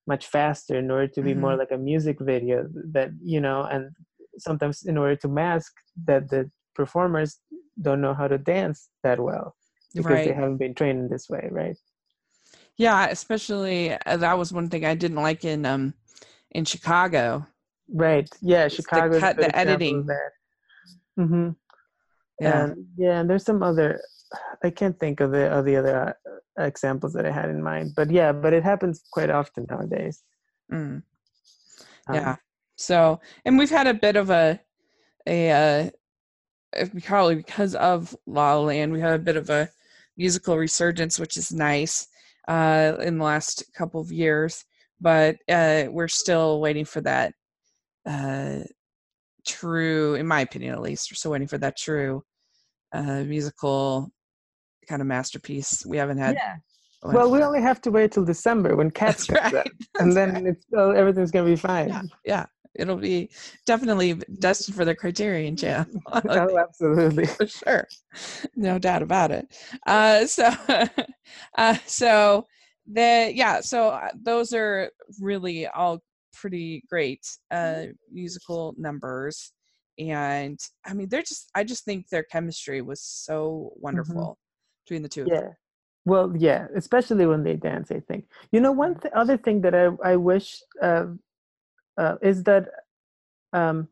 much 0.07 0.29
faster 0.29 0.79
in 0.79 0.91
order 0.91 1.09
to 1.09 1.23
be 1.23 1.33
mm-hmm. 1.33 1.41
more 1.41 1.57
like 1.57 1.73
a 1.73 1.77
music 1.77 2.19
video 2.21 2.67
that 2.93 3.11
you 3.21 3.41
know 3.41 3.65
and 3.65 3.91
sometimes 4.39 4.85
in 4.85 4.97
order 4.97 5.17
to 5.17 5.29
mask 5.29 5.73
that 6.05 6.29
the 6.31 6.49
performers 6.75 7.41
don't 7.83 8.01
know 8.01 8.15
how 8.15 8.29
to 8.29 8.39
dance 8.39 8.89
that 9.03 9.19
well 9.19 9.57
because 9.95 10.13
right. 10.13 10.29
they 10.29 10.33
haven't 10.33 10.59
been 10.59 10.75
trained 10.75 11.01
in 11.01 11.09
this 11.09 11.29
way 11.29 11.49
right 11.51 11.77
yeah 12.77 13.09
especially 13.09 13.93
uh, 14.07 14.17
that 14.17 14.37
was 14.39 14.53
one 14.53 14.69
thing 14.69 14.85
i 14.85 14.95
didn't 14.95 15.17
like 15.17 15.45
in 15.45 15.65
um 15.67 15.95
in 16.53 16.65
chicago. 16.65 17.47
Right. 17.89 18.29
Yeah 18.41 18.69
chicago 18.69 19.15
the, 19.15 19.21
cut, 19.21 19.37
the 19.37 19.57
editing. 19.57 20.07
there 20.07 20.33
mm-hmm. 21.19 21.51
yeah. 22.41 22.65
And, 22.65 22.87
yeah 22.97 23.21
and 23.21 23.31
there's 23.31 23.45
some 23.45 23.63
other 23.63 24.01
i 24.65 24.71
can't 24.71 24.99
think 24.99 25.21
of 25.21 25.31
the 25.31 25.47
of 25.51 25.65
the 25.65 25.77
other 25.77 26.17
uh, 26.59 26.63
examples 26.65 27.13
that 27.13 27.27
i 27.27 27.31
had 27.31 27.49
in 27.49 27.63
mind 27.63 27.93
but 27.95 28.11
yeah 28.11 28.33
but 28.33 28.53
it 28.53 28.65
happens 28.65 29.03
quite 29.11 29.31
often 29.31 29.67
nowadays. 29.71 30.23
Mm. 30.73 31.03
yeah. 32.13 32.31
Um, 32.31 32.39
so, 32.77 33.21
and 33.45 33.59
we've 33.59 33.71
had 33.71 33.87
a 33.87 33.95
bit 33.95 34.17
of 34.17 34.31
a 34.31 34.61
a 35.27 35.51
uh, 35.51 36.87
probably 37.03 37.37
because 37.37 37.75
of 37.75 38.15
La 38.27 38.55
La 38.55 38.61
Land, 38.61 38.93
we 38.93 39.01
had 39.01 39.15
a 39.15 39.19
bit 39.19 39.37
of 39.37 39.51
a 39.51 39.71
musical 40.17 40.57
resurgence, 40.57 41.19
which 41.19 41.37
is 41.37 41.53
nice 41.53 42.09
uh, 42.49 42.95
in 43.01 43.19
the 43.19 43.25
last 43.25 43.65
couple 43.75 44.01
of 44.01 44.13
years. 44.13 44.65
But 45.01 45.37
uh, 45.49 45.85
we're 45.91 46.09
still 46.09 46.61
waiting 46.61 46.85
for 46.85 47.01
that 47.03 47.35
uh, 48.07 48.61
true, 49.47 50.15
in 50.15 50.27
my 50.27 50.41
opinion 50.41 50.75
at 50.75 50.81
least, 50.81 51.11
we're 51.11 51.17
still 51.17 51.33
waiting 51.33 51.49
for 51.49 51.59
that 51.59 51.77
true 51.77 52.23
uh, 52.93 53.25
musical 53.25 54.11
kind 54.89 55.01
of 55.01 55.09
masterpiece. 55.09 55.85
We 55.87 55.97
haven't 55.97 56.19
had. 56.19 56.37
Yeah. 56.37 56.57
Well, 57.03 57.31
we 57.31 57.43
only 57.43 57.61
have 57.61 57.81
to 57.83 57.91
wait 57.91 58.13
till 58.13 58.25
December 58.25 58.75
when 58.75 58.91
Cats 59.03 59.27
comes 59.27 59.53
right. 59.53 59.55
out, 59.55 59.67
and 60.01 60.17
then 60.17 60.33
right. 60.33 60.47
it's, 60.47 60.65
oh, 60.75 60.91
everything's 60.91 61.31
gonna 61.31 61.47
be 61.47 61.57
fine. 61.57 61.89
Yeah, 61.89 62.03
yeah, 62.25 62.47
it'll 62.79 62.97
be 62.97 63.31
definitely 63.65 64.15
destined 64.39 64.77
for 64.77 64.85
the 64.85 64.95
criterion 64.95 65.57
channel 65.57 65.87
oh 66.13 66.59
absolutely. 66.59 67.27
For 67.39 67.47
sure. 67.47 67.89
No 68.55 68.79
doubt 68.79 69.03
about 69.03 69.31
it. 69.31 69.47
Uh, 69.87 70.27
so 70.27 70.51
uh, 71.59 71.77
so 71.87 72.47
the 72.91 73.33
yeah 73.35 73.61
so 73.61 73.89
uh, 73.89 74.11
those 74.15 74.53
are 74.53 74.91
really 75.21 75.67
all 75.67 76.01
pretty 76.33 76.83
great 76.89 77.27
uh, 77.51 77.85
musical 78.13 78.75
numbers. 78.79 79.53
And 79.99 80.61
i 80.85 80.93
mean 80.93 81.09
they're 81.09 81.23
just 81.23 81.51
i 81.55 81.65
just 81.65 81.87
think 81.87 82.09
their 82.09 82.25
chemistry 82.25 82.83
was 82.83 83.01
so 83.01 83.71
mm-hmm. 83.73 83.81
wonderful 83.81 84.15
mm-hmm. 84.15 84.85
between 84.85 85.03
the 85.03 85.09
two 85.09 85.27
yeah. 85.27 85.49
Well 86.05 86.33
yeah 86.37 86.67
especially 86.77 87.27
when 87.27 87.43
they 87.43 87.57
dance 87.57 87.91
i 87.91 88.01
think. 88.01 88.27
You 88.53 88.61
know 88.61 88.73
one 88.73 89.01
th- 89.01 89.15
other 89.15 89.39
thing 89.39 89.63
that 89.63 89.75
i 89.75 89.89
i 90.13 90.15
wish 90.17 90.61
uh, 90.83 91.07
uh, 91.99 92.17
is 92.23 92.43
that 92.45 92.69
um, 93.53 93.89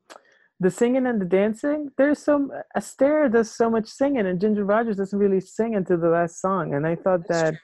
the 0.60 0.70
singing 0.70 1.06
and 1.06 1.20
the 1.20 1.26
dancing, 1.26 1.90
there's 1.98 2.18
some 2.18 2.50
Astaire 2.76 3.32
does 3.32 3.50
so 3.50 3.68
much 3.70 3.88
singing, 3.88 4.26
and 4.26 4.40
Ginger 4.40 4.64
Rogers 4.64 4.96
doesn't 4.96 5.18
really 5.18 5.40
sing 5.40 5.74
until 5.74 5.98
the 5.98 6.08
last 6.08 6.40
song. 6.40 6.74
And 6.74 6.86
I 6.86 6.96
thought 6.96 7.26
that, 7.28 7.54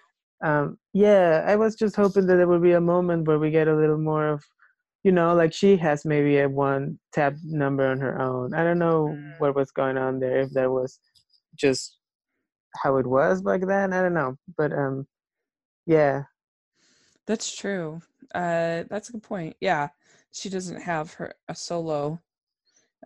um, 0.45 0.79
yeah, 0.93 1.45
I 1.47 1.57
was 1.57 1.77
just 1.77 1.97
hoping 1.97 2.27
that 2.27 2.37
there 2.37 2.49
would 2.49 2.63
be 2.63 2.73
a 2.73 2.81
moment 2.81 3.27
where 3.27 3.39
we 3.39 3.51
get 3.51 3.69
a 3.69 3.77
little 3.77 3.99
more 3.99 4.29
of, 4.29 4.43
you 5.05 5.13
know, 5.13 5.35
like 5.35 5.53
she 5.53 5.77
has 5.77 6.05
maybe 6.05 6.39
a 6.39 6.49
one 6.49 6.99
tap 7.13 7.35
number 7.45 7.87
on 7.87 8.01
her 8.01 8.21
own. 8.21 8.55
I 8.55 8.65
don't 8.65 8.79
know 8.79 9.15
mm. 9.17 9.35
what 9.39 9.55
was 9.55 9.71
going 9.71 9.97
on 9.97 10.19
there. 10.19 10.41
If 10.41 10.51
that 10.51 10.71
was 10.71 10.99
just 11.57 11.97
how 12.83 12.97
it 12.97 13.07
was 13.07 13.41
back 13.41 13.63
then, 13.67 13.93
I 13.93 14.03
don't 14.03 14.15
know. 14.15 14.37
But 14.59 14.73
um, 14.73 15.07
yeah, 15.87 16.25
that's 17.27 17.55
true. 17.55 18.01
Uh, 18.35 18.85
that's 18.91 19.09
a 19.09 19.13
good 19.13 19.23
point. 19.23 19.57
Yeah 19.61 19.89
she 20.33 20.49
doesn't 20.49 20.81
have 20.81 21.13
her 21.15 21.35
a 21.49 21.55
solo 21.55 22.21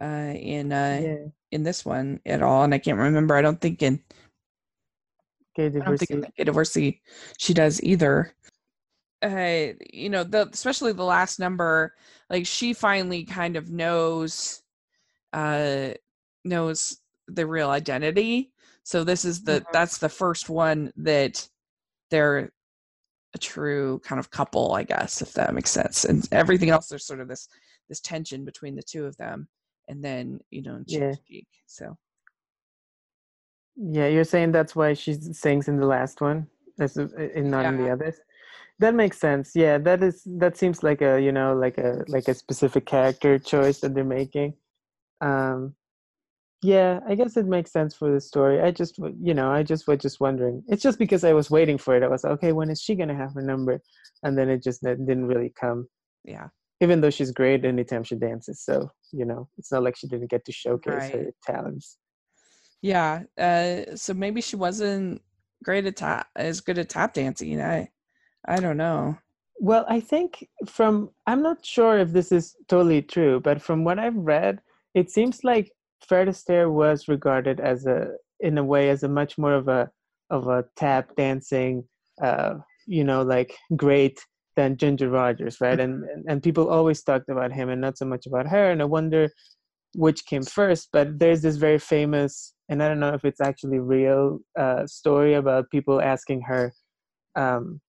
uh 0.00 0.32
in 0.34 0.72
uh 0.72 1.00
yeah. 1.02 1.16
in 1.52 1.62
this 1.62 1.84
one 1.84 2.20
at 2.26 2.42
all 2.42 2.64
and 2.64 2.74
i 2.74 2.78
can't 2.78 2.98
remember 2.98 3.34
i 3.36 3.42
don't 3.42 3.60
think 3.60 3.82
in 3.82 4.00
think 5.96 6.34
Divorcee 6.36 7.00
she 7.38 7.54
does 7.54 7.82
either. 7.82 8.34
Uh, 9.22 9.72
you 9.92 10.10
know, 10.10 10.24
the 10.24 10.48
especially 10.52 10.92
the 10.92 11.04
last 11.04 11.38
number, 11.38 11.94
like 12.28 12.46
she 12.46 12.74
finally 12.74 13.24
kind 13.24 13.56
of 13.56 13.70
knows, 13.70 14.62
uh, 15.32 15.90
knows 16.44 16.98
the 17.28 17.46
real 17.46 17.70
identity. 17.70 18.52
So 18.82 19.02
this 19.02 19.24
is 19.24 19.42
the 19.42 19.60
mm-hmm. 19.60 19.70
that's 19.72 19.98
the 19.98 20.08
first 20.08 20.50
one 20.50 20.92
that 20.96 21.48
they're 22.10 22.52
a 23.34 23.38
true 23.38 24.00
kind 24.04 24.18
of 24.18 24.30
couple, 24.30 24.72
I 24.72 24.84
guess, 24.84 25.20
if 25.20 25.32
that 25.34 25.54
makes 25.54 25.70
sense. 25.70 26.04
And 26.04 26.26
everything 26.32 26.70
else, 26.70 26.88
there's 26.88 27.06
sort 27.06 27.20
of 27.20 27.28
this 27.28 27.48
this 27.88 28.00
tension 28.00 28.44
between 28.44 28.74
the 28.76 28.82
two 28.82 29.04
of 29.04 29.16
them, 29.16 29.48
and 29.88 30.02
then 30.02 30.40
you 30.50 30.62
know, 30.62 30.80
yeah. 30.86 31.12
cheek. 31.28 31.48
So. 31.66 31.96
Yeah, 33.76 34.06
you're 34.06 34.24
saying 34.24 34.52
that's 34.52 34.76
why 34.76 34.94
she 34.94 35.14
sings 35.14 35.66
in 35.66 35.78
the 35.78 35.86
last 35.86 36.20
one, 36.20 36.46
as 36.78 36.96
in 36.96 37.50
not 37.50 37.62
yeah. 37.62 37.68
in 37.70 37.76
the 37.76 37.90
others. 37.90 38.14
That 38.78 38.94
makes 38.94 39.18
sense. 39.18 39.52
Yeah, 39.54 39.78
that 39.78 40.02
is 40.02 40.22
that 40.38 40.56
seems 40.56 40.82
like 40.82 41.02
a 41.02 41.20
you 41.20 41.32
know 41.32 41.54
like 41.54 41.78
a 41.78 42.04
like 42.06 42.28
a 42.28 42.34
specific 42.34 42.86
character 42.86 43.38
choice 43.38 43.80
that 43.80 43.94
they're 43.94 44.04
making. 44.04 44.54
Um, 45.20 45.74
yeah, 46.72 47.00
I 47.06 47.14
guess 47.14 47.36
it 47.36 47.46
makes 47.46 47.70
sense 47.72 47.94
for 47.94 48.10
the 48.14 48.20
story. 48.20 48.56
I 48.66 48.70
just, 48.70 48.94
you 49.28 49.34
know, 49.34 49.50
I 49.50 49.62
just 49.62 49.86
was 49.86 49.98
just 49.98 50.18
wondering. 50.18 50.62
It's 50.68 50.82
just 50.82 50.98
because 50.98 51.22
I 51.22 51.32
was 51.34 51.50
waiting 51.50 51.76
for 51.78 51.94
it. 51.96 52.02
I 52.02 52.08
was 52.08 52.24
like, 52.24 52.32
okay, 52.34 52.52
when 52.52 52.70
is 52.70 52.80
she 52.80 52.94
gonna 52.94 53.14
have 53.22 53.34
her 53.34 53.42
number? 53.42 53.80
And 54.22 54.32
then 54.38 54.48
it 54.48 54.62
just 54.62 54.82
didn't 54.82 55.26
really 55.26 55.52
come. 55.60 55.80
Yeah. 56.24 56.48
even 56.80 57.00
though 57.00 57.10
she's 57.16 57.30
great 57.40 57.64
anytime 57.64 58.02
she 58.04 58.16
dances. 58.16 58.58
So 58.68 58.74
you 59.12 59.24
know, 59.30 59.48
it's 59.58 59.70
not 59.72 59.82
like 59.86 59.96
she 59.96 60.08
didn't 60.08 60.30
get 60.30 60.44
to 60.46 60.52
showcase 60.52 60.94
Right. 61.04 61.12
her 61.14 61.26
talents. 61.50 61.98
Yeah. 62.82 63.22
Uh, 63.38 63.94
so 63.96 64.14
maybe 64.14 64.40
she 64.40 64.56
wasn't 64.56 65.20
great 65.66 65.86
at 65.86 65.96
tap 65.96 66.26
as 66.36 66.60
good 66.66 66.78
at 66.78 66.88
tap 66.88 67.12
dancing. 67.14 67.60
I 67.60 67.90
I 68.54 68.56
don't 68.64 68.76
know. 68.86 69.18
Well, 69.60 69.84
I 69.88 70.00
think 70.00 70.48
from 70.66 71.10
I'm 71.26 71.42
not 71.42 71.58
sure 71.64 71.98
if 71.98 72.10
this 72.12 72.32
is 72.32 72.56
totally 72.68 73.02
true, 73.02 73.34
but 73.40 73.60
from 73.66 73.84
what 73.84 73.98
I've 73.98 74.16
read, 74.34 74.60
it 74.94 75.10
seems 75.10 75.44
like 75.44 75.70
Fred 76.08 76.28
Astaire 76.28 76.70
was 76.70 77.08
regarded 77.08 77.60
as 77.60 77.86
a 77.86 78.08
in 78.40 78.58
a 78.58 78.64
way 78.64 78.90
as 78.90 79.02
a 79.02 79.08
much 79.08 79.38
more 79.38 79.54
of 79.54 79.68
a 79.68 79.90
of 80.30 80.48
a 80.48 80.64
tap 80.76 81.14
dancing 81.16 81.84
uh 82.22 82.54
you 82.86 83.04
know 83.04 83.22
like 83.22 83.56
great 83.76 84.20
than 84.56 84.76
Ginger 84.76 85.10
Rogers, 85.10 85.60
right? 85.60 85.80
And 85.80 86.04
and, 86.28 86.42
people 86.42 86.68
always 86.68 87.02
talked 87.02 87.28
about 87.28 87.52
him 87.52 87.68
and 87.70 87.80
not 87.80 87.98
so 87.98 88.04
much 88.04 88.26
about 88.26 88.46
her 88.46 88.70
and 88.70 88.80
I 88.80 88.84
wonder 88.84 89.30
which 89.96 90.26
came 90.26 90.42
first, 90.42 90.88
but 90.92 91.18
there's 91.18 91.42
this 91.42 91.56
very 91.56 91.78
famous 91.78 92.52
and 92.68 92.82
I 92.82 92.88
don't 92.88 93.00
know 93.00 93.14
if 93.14 93.24
it's 93.24 93.40
actually 93.40 93.78
real 93.78 94.40
uh 94.58 94.86
story 94.86 95.34
about 95.34 95.70
people 95.70 96.00
asking 96.00 96.42
her 96.42 96.72
um 97.36 97.80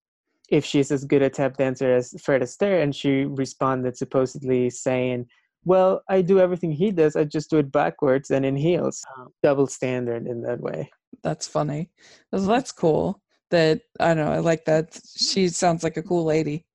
if 0.49 0.63
she's 0.65 0.91
as 0.91 1.06
good 1.06 1.21
a 1.21 1.30
tap 1.30 1.58
dancer 1.58 1.93
as 1.93 2.13
Fred 2.23 2.41
Astaire, 2.41 2.84
and 2.84 2.95
she 2.95 3.25
responded 3.25 3.97
supposedly 3.97 4.69
saying, 4.69 5.25
"Well, 5.65 6.01
I 6.10 6.21
do 6.21 6.39
everything 6.39 6.71
he 6.71 6.91
does. 6.91 7.15
I 7.15 7.23
just 7.25 7.49
do 7.49 7.58
it 7.58 7.71
backwards 7.71 8.32
and 8.32 8.45
in 8.45 8.56
heels. 8.56 9.04
Double 9.43 9.67
standard 9.67 10.28
in 10.28 10.41
that 10.43 10.62
way." 10.62 10.89
That's 11.23 11.47
funny. 11.47 11.89
That's- 12.32 12.71
cool. 12.71 13.21
That 13.51 13.82
I 13.99 14.13
don't 14.13 14.25
know. 14.25 14.32
I 14.32 14.39
like 14.39 14.65
that. 14.65 14.99
She 15.15 15.49
sounds 15.49 15.84
like 15.84 15.97
a 15.97 16.04
cool 16.04 16.25
lady. 16.25 16.65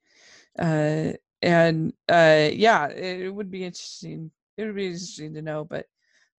Uh, 0.58 1.12
and 1.42 1.92
uh, 2.08 2.48
yeah, 2.52 2.86
it, 2.88 3.22
it 3.22 3.34
would 3.34 3.50
be 3.50 3.64
interesting. 3.64 4.30
It 4.56 4.66
would 4.66 4.76
be 4.76 4.86
interesting 4.86 5.34
to 5.34 5.42
know. 5.42 5.64
But 5.64 5.86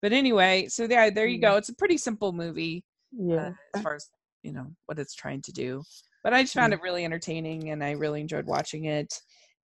but 0.02 0.14
anyway, 0.14 0.68
so 0.68 0.86
yeah, 0.90 1.10
there 1.10 1.28
you 1.28 1.40
go. 1.40 1.58
It's 1.58 1.70
a 1.70 1.76
pretty 1.76 1.98
simple 1.98 2.32
movie 2.34 2.84
Yeah. 3.12 3.48
uh, 3.48 3.52
as 3.76 3.82
far 3.82 3.96
as 3.96 4.08
you 4.44 4.52
know 4.54 4.68
what 4.86 5.00
it's 5.00 5.16
trying 5.16 5.42
to 5.44 5.52
do. 5.52 5.84
But 6.24 6.34
I 6.34 6.44
just 6.44 6.54
found 6.54 6.74
it 6.74 6.82
really 6.82 7.04
entertaining, 7.04 7.72
and 7.72 7.84
I 7.84 7.92
really 7.92 8.22
enjoyed 8.22 8.46
watching 8.46 8.86
it. 8.86 9.14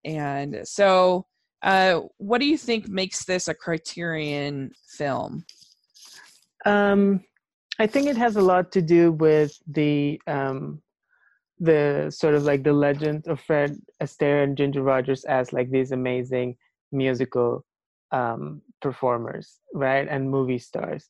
And 0.03 0.61
so, 0.63 1.25
uh, 1.63 2.01
what 2.17 2.39
do 2.39 2.45
you 2.45 2.57
think 2.57 2.87
makes 2.87 3.25
this 3.25 3.47
a 3.47 3.53
Criterion 3.53 4.71
film? 4.87 5.45
Um, 6.65 7.23
I 7.79 7.87
think 7.87 8.07
it 8.07 8.17
has 8.17 8.35
a 8.35 8.41
lot 8.41 8.71
to 8.73 8.81
do 8.81 9.11
with 9.11 9.57
the 9.67 10.21
um, 10.27 10.81
the 11.59 12.11
sort 12.11 12.35
of 12.35 12.43
like 12.43 12.63
the 12.63 12.73
legend 12.73 13.27
of 13.27 13.39
Fred 13.39 13.77
Astaire 14.01 14.43
and 14.43 14.57
Ginger 14.57 14.83
Rogers 14.83 15.23
as 15.25 15.53
like 15.53 15.71
these 15.71 15.91
amazing 15.91 16.55
musical 16.91 17.65
um, 18.11 18.61
performers, 18.81 19.59
right, 19.73 20.07
and 20.07 20.29
movie 20.29 20.59
stars. 20.59 21.09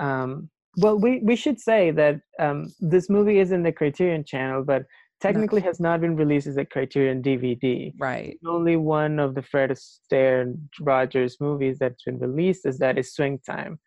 Um, 0.00 0.50
well, 0.76 0.98
we 0.98 1.20
we 1.20 1.36
should 1.36 1.60
say 1.60 1.90
that 1.92 2.20
um, 2.40 2.72
this 2.80 3.08
movie 3.08 3.38
is 3.38 3.52
in 3.52 3.62
the 3.62 3.72
Criterion 3.72 4.24
Channel, 4.24 4.64
but 4.64 4.84
technically 5.26 5.60
has 5.60 5.80
not 5.80 6.00
been 6.00 6.16
released 6.16 6.46
as 6.46 6.56
a 6.56 6.64
Criterion 6.64 7.22
DVD 7.22 7.92
Right. 7.98 8.36
only 8.46 8.76
one 8.76 9.18
of 9.18 9.34
the 9.34 9.42
Fred 9.42 9.70
Astaire 9.70 10.42
and 10.42 10.58
Rogers 10.80 11.36
movies 11.40 11.76
that's 11.80 12.02
been 12.04 12.18
released 12.18 12.66
is 12.66 12.78
that 12.78 12.98
is 12.98 13.12
Swing 13.14 13.38
Time, 13.46 13.78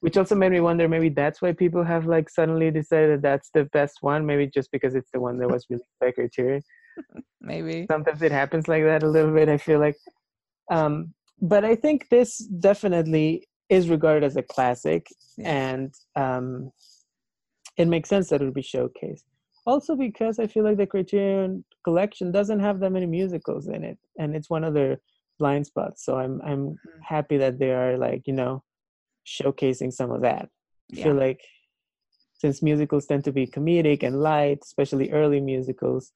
which 0.00 0.16
also 0.16 0.34
made 0.34 0.52
me 0.52 0.60
wonder 0.60 0.88
maybe 0.88 1.08
that's 1.08 1.42
why 1.42 1.52
people 1.52 1.84
have 1.84 2.06
like 2.06 2.28
suddenly 2.30 2.70
decided 2.70 3.10
that 3.10 3.22
that's 3.22 3.50
the 3.54 3.64
best 3.78 3.98
one. 4.00 4.24
Maybe 4.30 4.46
just 4.58 4.70
because 4.70 4.94
it's 4.94 5.10
the 5.12 5.20
one 5.20 5.38
that 5.38 5.48
was 5.48 5.66
released 5.70 5.98
by 6.00 6.10
Criterion. 6.12 6.62
Maybe. 7.40 7.86
Sometimes 7.90 8.22
it 8.22 8.32
happens 8.32 8.68
like 8.68 8.84
that 8.84 9.02
a 9.02 9.08
little 9.08 9.32
bit. 9.34 9.48
I 9.48 9.58
feel 9.58 9.80
like, 9.80 9.96
um, 10.70 11.12
but 11.40 11.64
I 11.64 11.74
think 11.76 12.08
this 12.08 12.38
definitely 12.38 13.46
is 13.68 13.88
regarded 13.90 14.24
as 14.24 14.36
a 14.36 14.42
classic, 14.42 15.06
Yeah. 15.36 15.50
and 15.52 15.94
um, 16.14 16.70
it 17.76 17.88
makes 17.88 18.08
sense 18.08 18.28
that 18.30 18.40
it 18.40 18.44
would 18.46 18.54
be 18.54 18.62
showcased. 18.62 19.24
Also, 19.66 19.96
because 19.96 20.38
I 20.38 20.46
feel 20.46 20.64
like 20.64 20.76
the 20.76 20.86
Criterion 20.86 21.64
collection 21.84 22.30
doesn't 22.32 22.60
have 22.60 22.80
that 22.80 22.90
many 22.92 23.06
musicals 23.06 23.66
in 23.68 23.84
it, 23.84 23.98
and 24.18 24.34
it's 24.36 24.48
one 24.48 24.64
of 24.64 24.74
their 24.74 24.98
blind 25.38 25.66
spots. 25.66 26.04
So 26.04 26.16
I'm 26.18 26.40
I'm 26.42 26.60
Mhm. 26.60 26.78
happy 27.02 27.36
that 27.38 27.58
they 27.58 27.72
are 27.72 27.96
like 27.98 28.22
you 28.26 28.32
know 28.32 28.62
showcasing 29.26 29.92
some 29.92 30.10
of 30.12 30.22
that. 30.22 30.48
I 30.92 30.96
Yeah. 30.96 31.04
feel 31.04 31.14
like 31.14 31.40
since 32.38 32.62
musicals 32.62 33.06
tend 33.06 33.24
to 33.24 33.32
be 33.32 33.46
comedic 33.46 34.02
and 34.02 34.20
light, 34.20 34.60
especially 34.62 35.10
early 35.10 35.40
musicals, 35.40 36.12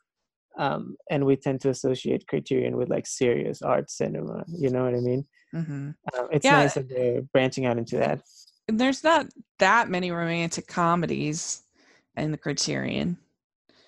um, 0.58 0.96
and 1.10 1.24
we 1.24 1.34
tend 1.36 1.60
to 1.62 1.70
associate 1.70 2.26
Criterion 2.28 2.76
with 2.76 2.88
like 2.88 3.06
serious 3.06 3.62
art 3.62 3.90
cinema. 3.90 4.44
You 4.48 4.70
know 4.70 4.84
what 4.84 4.94
I 4.94 5.00
mean? 5.00 5.26
hmm 5.52 5.90
Uh, 6.14 6.26
it's 6.30 6.44
Yeah. 6.44 6.60
nice 6.62 6.74
that 6.74 6.88
they're 6.88 7.22
branching 7.32 7.66
out 7.66 7.78
into 7.78 7.96
that. 7.96 8.20
There's 8.68 9.02
not 9.02 9.26
that 9.58 9.88
many 9.88 10.10
romantic 10.12 10.66
comedies 10.68 11.62
in 12.16 12.30
the 12.30 12.38
Criterion. 12.38 13.16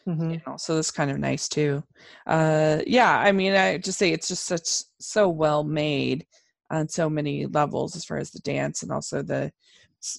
Hmm 0.05 0.33
you 0.33 0.41
know, 0.47 0.57
so 0.57 0.75
that's 0.75 0.91
kind 0.91 1.11
of 1.11 1.19
nice 1.19 1.49
too. 1.49 1.83
Uh, 2.27 2.79
yeah, 2.87 3.19
I 3.19 3.33
mean, 3.33 3.55
I 3.55 3.79
just 3.79 3.99
say 3.99 4.13
it's 4.13 4.29
just 4.29 4.45
such 4.47 4.85
so 5.01 5.29
well 5.29 5.65
made 5.65 6.27
on 6.71 6.89
so 6.89 7.09
many 7.09 7.47
levels 7.47 7.95
as 7.97 8.05
far 8.05 8.19
as 8.19 8.31
the 8.31 8.41
dance 8.41 8.83
and 8.83 8.91
also 8.91 9.23
the, 9.23 9.53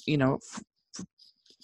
you 0.06 0.18
know, 0.18 0.40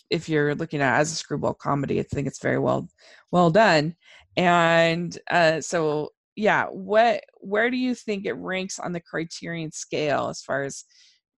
if 0.09 0.27
you're 0.27 0.55
looking 0.55 0.81
at 0.81 0.97
it 0.97 1.01
as 1.01 1.11
a 1.11 1.15
screwball 1.15 1.53
comedy, 1.53 1.99
I 1.99 2.03
think 2.03 2.27
it's 2.27 2.41
very 2.41 2.59
well 2.59 2.89
well 3.31 3.51
done. 3.51 3.95
And 4.35 5.17
uh, 5.29 5.61
so, 5.61 6.09
yeah, 6.35 6.65
what 6.65 7.23
where 7.41 7.69
do 7.69 7.77
you 7.77 7.93
think 7.95 8.25
it 8.25 8.33
ranks 8.33 8.79
on 8.79 8.93
the 8.93 9.01
Criterion 9.01 9.71
scale 9.71 10.29
as 10.29 10.41
far 10.41 10.63
as 10.63 10.83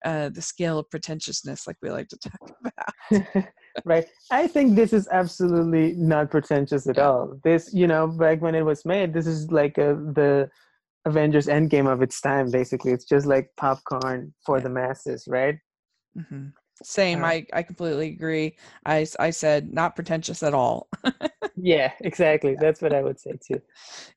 uh, 0.06 0.30
the 0.30 0.42
scale 0.42 0.80
of 0.80 0.90
pretentiousness, 0.90 1.68
like 1.68 1.78
we 1.82 1.92
like 1.92 2.08
to 2.10 2.18
talk 2.30 2.52
about? 2.66 3.46
right. 3.86 4.06
I 4.32 4.48
think 4.48 4.76
this 4.76 4.94
is 4.94 5.08
absolutely 5.12 5.94
not 5.94 6.32
pretentious 6.32 6.88
at 6.88 6.98
Yeah. 6.98 7.08
all. 7.08 7.40
This, 7.44 7.74
you 7.74 7.88
know, 7.88 8.08
back 8.08 8.42
when 8.42 8.56
it 8.56 8.64
was 8.64 8.86
made, 8.86 9.14
this 9.14 9.28
is 9.28 9.52
like 9.52 9.78
a, 9.78 9.96
the 9.96 10.50
Avengers 11.06 11.48
Endgame 11.48 11.92
of 11.92 12.02
its 12.02 12.22
time. 12.22 12.52
Basically, 12.52 12.92
it's 12.92 13.06
just 13.06 13.26
like 13.26 13.50
popcorn 13.58 14.34
for 14.46 14.58
Yeah. 14.58 14.64
the 14.64 14.70
masses, 14.70 15.26
right? 15.28 15.56
hmm 16.16 16.48
Same, 16.84 17.24
Uh, 17.24 17.28
I, 17.28 17.46
I 17.54 17.62
completely 17.64 18.10
agree. 18.10 18.58
i 18.86 19.06
i 19.20 19.30
said 19.30 19.72
not 19.74 19.96
pretentious 19.96 20.42
at 20.44 20.54
all. 20.54 20.88
Yeah, 21.56 21.92
exactly. 22.00 22.56
That's 22.56 22.82
what 22.82 22.94
I 22.94 23.02
would 23.04 23.20
say 23.20 23.34
too. 23.46 23.62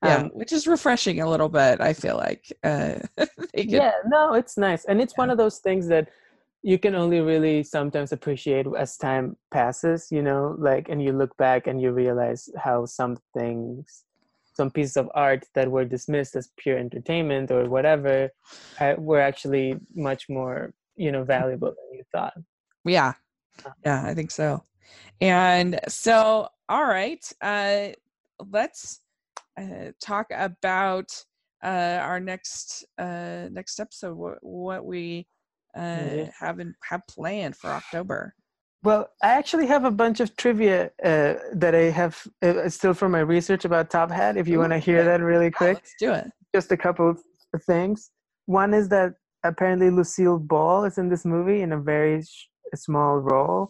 yeah, 0.01 0.23
Um, 0.23 0.29
which 0.33 0.51
is 0.51 0.67
refreshing 0.67 1.21
a 1.21 1.29
little 1.29 1.49
bit. 1.49 1.81
I 1.81 1.93
feel 1.93 2.15
like 2.17 2.51
uh, 2.63 2.95
yeah 3.55 3.91
no 4.07 4.33
it's 4.33 4.57
nice 4.57 4.85
and 4.85 5.01
it's 5.01 5.17
one 5.17 5.29
of 5.29 5.37
those 5.37 5.59
things 5.59 5.87
that 5.87 6.09
you 6.65 6.79
can 6.79 6.95
only 6.95 7.21
really 7.21 7.61
sometimes 7.63 8.11
appreciate 8.11 8.65
as 8.77 8.97
time 8.97 9.37
passes 9.51 10.07
you 10.11 10.21
know 10.21 10.55
like 10.57 10.89
and 10.89 11.01
you 11.03 11.11
look 11.11 11.35
back 11.37 11.67
and 11.67 11.81
you 11.81 11.91
realize 11.91 12.49
how 12.57 12.85
some 12.85 13.15
things 13.37 14.03
some 14.53 14.71
pieces 14.71 14.97
of 14.97 15.09
art 15.13 15.45
that 15.53 15.69
were 15.69 15.85
dismissed 15.85 16.35
as 16.35 16.49
pure 16.57 16.77
entertainment 16.77 17.51
or 17.51 17.69
whatever 17.69 18.29
uh, 18.81 18.95
were 18.97 19.21
actually 19.21 19.75
much 19.95 20.27
more 20.29 20.73
you 20.95 21.11
know 21.11 21.23
valuable 21.23 21.67
than 21.77 21.97
you 21.97 22.03
thought 22.11 22.33
yeah, 22.85 23.13
Uh. 23.65 23.71
yeah, 23.85 24.03
I 24.05 24.13
think 24.13 24.31
so. 24.31 24.63
And 25.21 25.79
so, 25.87 26.47
all 26.69 26.85
right, 26.85 27.23
uh, 27.41 27.89
let's 28.51 29.01
uh, 29.57 29.91
talk 30.01 30.27
about 30.31 31.11
uh, 31.63 31.99
our 32.01 32.19
next 32.19 32.85
uh, 32.99 33.49
next 33.51 33.79
episode. 33.79 34.15
What 34.15 34.37
what 34.41 34.85
we 34.85 35.27
uh, 35.75 36.25
have 36.39 36.59
in, 36.59 36.73
have 36.89 37.01
planned 37.07 37.55
for 37.55 37.69
October. 37.81 38.33
well 38.83 39.03
i 39.23 39.29
actually 39.41 39.67
have 39.73 39.83
a 39.85 39.91
bunch 40.03 40.19
of 40.23 40.29
trivia 40.41 40.79
uh, 41.11 41.33
that 41.61 41.73
i 41.83 41.85
have 42.01 42.13
uh, 42.45 42.69
still 42.77 42.93
from 42.99 43.11
my 43.17 43.23
research 43.35 43.63
about 43.65 43.89
top 43.89 44.09
hat 44.19 44.33
if 44.41 44.47
you 44.47 44.57
want 44.63 44.71
to 44.71 44.77
hear 44.89 45.03
that 45.09 45.21
really 45.31 45.51
quick 45.61 45.77
let's 45.79 45.95
do 46.05 46.11
it. 46.19 46.27
just 46.55 46.71
a 46.71 46.77
couple 46.85 47.07
of 47.09 47.17
things. 47.71 48.11
One 48.61 48.71
is 48.79 48.85
that 48.89 49.09
apparently 49.51 49.89
Lucille 49.89 50.39
Ball 50.53 50.79
is 50.89 50.97
in 51.01 51.07
this 51.13 51.23
movie 51.25 51.61
in 51.65 51.71
a 51.71 51.79
very 51.93 52.21
sh- 52.21 52.47
small 52.85 53.13
role. 53.31 53.61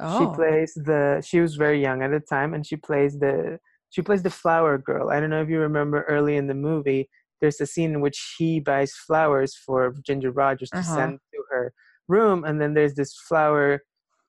Oh. 0.00 0.18
She 0.18 0.26
plays 0.38 0.70
the. 0.88 1.22
She 1.28 1.38
was 1.44 1.52
very 1.56 1.80
young 1.86 2.02
at 2.02 2.10
the 2.10 2.20
time, 2.36 2.50
and 2.54 2.62
she 2.66 2.76
plays 2.88 3.12
the. 3.24 3.58
She 3.94 4.02
plays 4.02 4.22
the 4.22 4.30
flower 4.42 4.76
girl. 4.78 5.10
I 5.10 5.20
don't 5.20 5.30
know 5.30 5.42
if 5.42 5.48
you 5.54 5.60
remember 5.60 5.98
early 6.14 6.34
in 6.36 6.46
the 6.48 6.54
movie. 6.68 7.08
There's 7.40 7.60
a 7.60 7.66
scene 7.66 7.92
in 7.94 8.00
which 8.00 8.18
he 8.38 8.58
buys 8.60 8.92
flowers 9.06 9.54
for 9.64 9.94
Ginger 10.08 10.32
Rogers 10.32 10.70
to 10.70 10.78
Uh-huh. 10.78 10.94
send 10.96 11.12
to 11.33 11.33
her 11.50 11.72
room, 12.08 12.44
and 12.44 12.60
then 12.60 12.74
there's 12.74 12.94
this 12.94 13.14
flower 13.28 13.80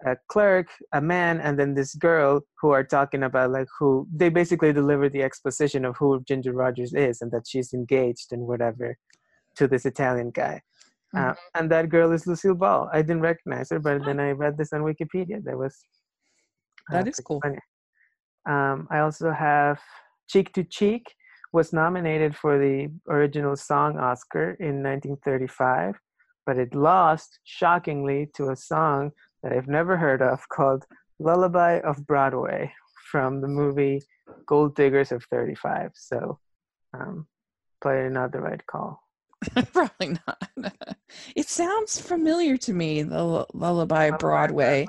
a 0.06 0.16
clerk, 0.28 0.68
a 0.94 1.02
man, 1.02 1.40
and 1.40 1.58
then 1.58 1.74
this 1.74 1.96
girl 1.96 2.42
who 2.62 2.72
are 2.72 2.84
talking 2.84 3.24
about 3.24 3.52
like 3.52 3.68
who 3.80 4.08
they 4.14 4.30
basically 4.30 4.74
deliver 4.74 5.10
the 5.10 5.24
exposition 5.24 5.86
of 5.86 5.96
who 5.98 6.22
Ginger 6.28 6.52
Rogers 6.54 6.94
is 6.94 7.22
and 7.22 7.32
that 7.32 7.48
she's 7.48 7.74
engaged 7.74 8.32
and 8.32 8.46
whatever 8.46 8.98
to 9.56 9.68
this 9.68 9.86
Italian 9.86 10.32
guy. 10.32 10.62
Uh, 11.16 11.34
and 11.54 11.72
that 11.72 11.88
girl 11.88 12.12
is 12.12 12.28
Lucille 12.28 12.56
Ball. 12.56 12.90
I 12.92 13.02
didn't 13.02 13.22
recognize 13.22 13.70
her, 13.70 13.80
but 13.80 14.04
then 14.04 14.20
I 14.20 14.32
read 14.32 14.58
this 14.58 14.74
on 14.74 14.82
Wikipedia. 14.82 15.42
That 15.46 15.58
was 15.58 15.78
uh, 16.92 16.98
That 16.98 17.08
is 17.08 17.22
cool. 17.22 17.42
Um, 18.46 18.88
I 18.92 19.00
also 19.00 19.32
have 19.32 19.80
Cheek 20.28 20.52
to 20.54 20.64
Cheek, 20.66 21.04
was 21.54 21.72
nominated 21.72 22.36
for 22.36 22.60
the 22.60 22.90
original 23.08 23.56
song 23.56 23.98
Oscar 23.98 24.58
in 24.60 24.84
1935, 24.84 25.96
but 26.46 26.58
it 26.58 26.76
lost 26.76 27.40
shockingly 27.44 28.30
to 28.36 28.50
a 28.50 28.56
song 28.56 29.12
that 29.44 29.52
I've 29.52 29.68
never 29.68 29.98
heard 29.98 30.22
of 30.22 30.48
called 30.50 30.86
Lullaby 31.20 31.80
of 31.80 32.06
Broadway 32.06 32.74
from 33.12 33.42
the 33.42 33.48
movie 33.48 34.02
Gold 34.46 34.76
Diggers 34.76 35.12
of 35.12 35.24
35. 35.32 35.92
So, 35.96 36.40
um, 36.94 37.28
probably 37.82 38.10
not 38.10 38.32
the 38.32 38.42
right 38.42 38.66
call. 38.66 39.02
Probably 39.74 40.18
not. 40.26 40.50
it 41.36 41.48
sounds 41.48 42.00
familiar 42.00 42.58
to 42.58 42.74
me, 42.74 43.04
the 43.04 43.24
Lu- 43.24 43.46
Lullaby 43.54 44.12
Broadway. 44.12 44.88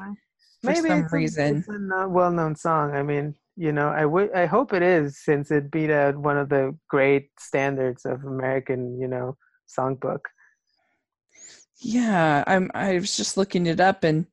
For 0.63 0.71
Maybe 0.71 0.89
some 0.89 1.01
it's 1.01 1.13
a, 1.13 1.17
reason. 1.17 1.57
it's 1.59 1.69
a 1.69 1.79
not 1.79 2.11
well-known 2.11 2.57
song. 2.57 2.95
I 2.95 3.03
mean, 3.03 3.35
you 3.57 3.73
know, 3.73 3.89
I 3.89 4.07
would, 4.07 4.33
I 4.35 4.47
hope 4.47 4.73
it 4.73 4.83
is, 4.83 5.23
since 5.23 5.51
it 5.51 5.71
beat 5.71 5.91
out 5.91 6.17
one 6.17 6.39
of 6.39 6.49
the 6.49 6.77
great 6.89 7.31
standards 7.39 8.07
of 8.07 8.25
American, 8.25 8.99
you 8.99 9.09
know, 9.09 9.37
songbook. 9.69 10.21
Yeah, 11.79 12.43
I'm. 12.47 12.71
I 12.75 12.95
was 12.95 13.17
just 13.17 13.37
looking 13.37 13.67
it 13.67 13.81
up, 13.81 14.05
and 14.05 14.27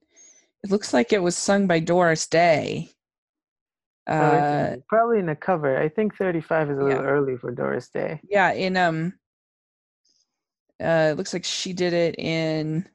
it 0.63 0.71
looks 0.71 0.93
like 0.93 1.11
it 1.11 1.21
was 1.21 1.35
sung 1.35 1.67
by 1.67 1.79
Doris 1.79 2.27
Day. 2.27 2.89
Uh, 4.07 4.75
Probably 4.89 5.19
in 5.19 5.29
a 5.29 5.35
cover. 5.35 5.77
I 5.77 5.89
think 5.89 6.17
35 6.17 6.71
is 6.71 6.77
a 6.77 6.83
little 6.83 7.03
early 7.03 7.37
for 7.37 7.51
Doris 7.51 7.89
Day. 7.89 8.19
yeah, 8.27 8.51
in 8.51 8.75
um, 8.75 9.13
uh, 10.81 11.09
it 11.11 11.17
looks 11.17 11.33
like 11.33 11.45
she 11.45 11.73
did 11.73 11.93
it 11.93 12.15
in, 12.17 12.87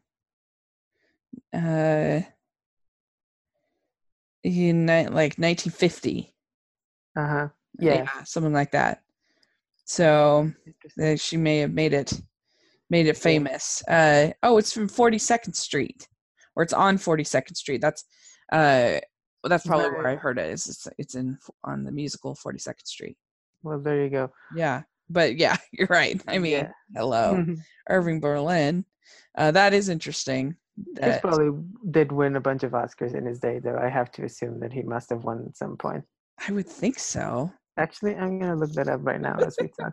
uh, 1.54 2.20
in 4.42 4.86
like 4.86 5.38
1950. 5.38 6.34
Uh 7.16 7.26
huh. 7.26 7.48
Yeah. 7.78 8.06
something 8.24 8.52
like 8.52 8.72
that. 8.72 9.02
So 9.84 10.52
uh, 11.02 11.16
she 11.16 11.36
may 11.38 11.58
have 11.58 11.72
made 11.72 11.94
it 11.94 12.20
made 12.90 13.06
it 13.06 13.16
famous. 13.16 13.82
Uh, 13.88 14.30
oh, 14.42 14.58
it's 14.58 14.72
from 14.72 14.88
42nd 14.88 15.54
Street, 15.54 16.08
or 16.56 16.62
it's 16.62 16.72
on 16.72 16.98
42nd 16.98 17.56
Street. 17.56 17.80
That's 17.80 18.04
uh, 18.52 18.98
well, 19.42 19.50
that's 19.50 19.66
probably 19.66 19.90
where 19.90 20.08
I 20.08 20.16
heard 20.16 20.38
it. 20.38 20.50
Is 20.50 20.66
it's 20.66 20.88
it's 20.98 21.14
in 21.14 21.38
on 21.64 21.84
the 21.84 21.92
musical 21.92 22.34
42nd 22.34 22.86
Street. 22.86 23.16
Well, 23.62 23.78
there 23.78 24.02
you 24.02 24.10
go. 24.10 24.30
Yeah, 24.54 24.82
but 25.08 25.36
yeah, 25.36 25.56
you're 25.72 25.88
right. 25.90 26.20
I 26.26 26.38
mean, 26.38 26.52
Yeah. 26.52 26.72
hello, 26.96 27.44
Irving 27.88 28.20
Berlin. 28.20 28.84
Uh, 29.36 29.50
that 29.52 29.72
is 29.74 29.88
interesting. 29.88 30.56
He 31.02 31.10
probably 31.20 31.60
did 31.90 32.12
win 32.12 32.36
a 32.36 32.40
bunch 32.40 32.62
of 32.62 32.70
Oscars 32.72 33.14
in 33.14 33.26
his 33.26 33.40
day, 33.40 33.58
though. 33.58 33.76
I 33.76 33.88
have 33.88 34.12
to 34.12 34.24
assume 34.24 34.60
that 34.60 34.72
he 34.72 34.82
must 34.82 35.10
have 35.10 35.24
won 35.24 35.44
at 35.48 35.56
some 35.56 35.76
point. 35.76 36.04
I 36.46 36.52
would 36.52 36.68
think 36.68 37.00
so. 37.00 37.52
Actually, 37.76 38.14
I'm 38.16 38.38
gonna 38.38 38.54
look 38.56 38.72
that 38.72 38.88
up 38.88 39.00
right 39.02 39.20
now 39.20 39.36
as 39.38 39.56
we 39.60 39.68
talk. 39.80 39.92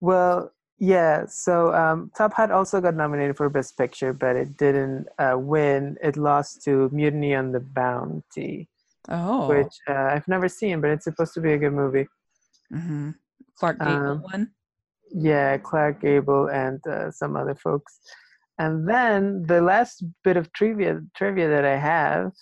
Well, 0.00 0.52
yeah. 0.78 1.26
So 1.26 1.72
um, 1.74 2.10
Top 2.16 2.34
Hat 2.34 2.50
also 2.50 2.80
got 2.80 2.94
nominated 2.94 3.36
for 3.36 3.48
Best 3.48 3.76
Picture, 3.76 4.12
but 4.12 4.36
it 4.36 4.56
didn't 4.56 5.06
uh, 5.18 5.36
win. 5.38 5.96
It 6.02 6.16
lost 6.16 6.62
to 6.64 6.88
Mutiny 6.92 7.34
on 7.34 7.52
the 7.52 7.60
Bounty, 7.60 8.68
Oh, 9.08 9.48
which 9.48 9.74
uh, 9.88 10.10
I've 10.12 10.28
never 10.28 10.48
seen, 10.48 10.80
but 10.80 10.90
it's 10.90 11.04
supposed 11.04 11.34
to 11.34 11.40
be 11.40 11.52
a 11.52 11.58
good 11.58 11.72
movie. 11.72 12.06
hmm 12.70 13.10
Clark 13.58 13.78
Gable 13.78 13.94
um, 13.94 14.22
one. 14.22 14.50
Yeah, 15.12 15.58
Clark 15.58 16.00
Gable 16.00 16.48
and 16.48 16.84
uh, 16.86 17.10
some 17.10 17.36
other 17.36 17.54
folks. 17.54 18.00
And 18.58 18.88
then 18.88 19.44
the 19.46 19.60
last 19.60 20.04
bit 20.22 20.36
of 20.36 20.52
trivia 20.52 21.00
trivia 21.16 21.48
that 21.48 21.64
I 21.64 21.76
have 21.76 22.32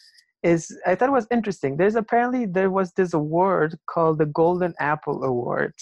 is 0.43 0.77
I 0.87 0.95
thought 0.95 1.09
it 1.09 1.13
was 1.13 1.27
interesting. 1.31 1.77
There's 1.77 1.95
apparently 1.95 2.47
there 2.47 2.71
was 2.71 2.93
this 2.93 3.15
award 3.15 3.79
called 3.89 4.19
the 4.19 4.27
Golden 4.27 4.75
Apple 4.81 5.23
Award. 5.25 5.75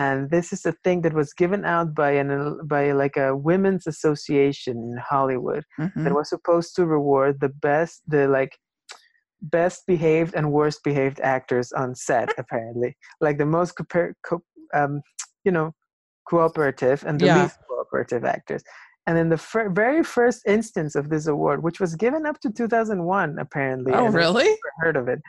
And 0.00 0.30
this 0.30 0.50
is 0.56 0.64
a 0.64 0.72
thing 0.84 1.02
that 1.02 1.12
was 1.20 1.34
given 1.42 1.62
out 1.74 1.88
by 1.94 2.12
an 2.22 2.30
by 2.74 2.92
like 3.02 3.16
a 3.26 3.36
women's 3.50 3.86
association 3.94 4.76
in 4.88 4.96
Hollywood 5.12 5.62
Mhm. 5.78 6.04
that 6.04 6.14
was 6.18 6.28
supposed 6.34 6.70
to 6.76 6.82
reward 6.96 7.32
the 7.44 7.52
best 7.68 7.96
the 8.14 8.22
like 8.38 8.52
best 9.58 9.78
behaved 9.92 10.32
and 10.38 10.52
worst 10.58 10.78
behaved 10.88 11.20
actors 11.36 11.68
on 11.82 11.88
set 12.06 12.28
apparently 12.42 12.90
like 13.26 13.36
the 13.38 13.50
most 13.56 13.72
compar- 13.78 14.16
co- 14.28 14.44
um, 14.78 14.92
you 15.46 15.52
know 15.56 15.68
cooperative 16.30 16.98
and 17.06 17.14
the 17.20 17.26
Yeah. 17.26 17.42
least 17.42 17.58
cooperative 17.68 18.24
actors 18.36 18.62
and 19.06 19.14
in 19.22 19.28
the 19.34 19.40
fir- 19.50 19.70
very 19.84 20.02
first 20.18 20.40
instance 20.56 20.92
of 21.00 21.04
this 21.12 21.26
award 21.34 21.58
which 21.66 21.78
was 21.84 21.92
given 22.04 22.22
up 22.30 22.38
to 22.40 22.48
2001 22.50 23.38
apparently 23.46 23.92
Oh, 23.94 24.08
really? 24.20 24.44
never 24.54 24.72
heard 24.82 24.96
of 25.00 25.08
it 25.14 25.20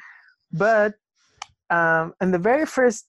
but 0.66 0.92
um, 1.80 2.06
in 2.24 2.30
the 2.36 2.44
very 2.52 2.66
first 2.78 3.02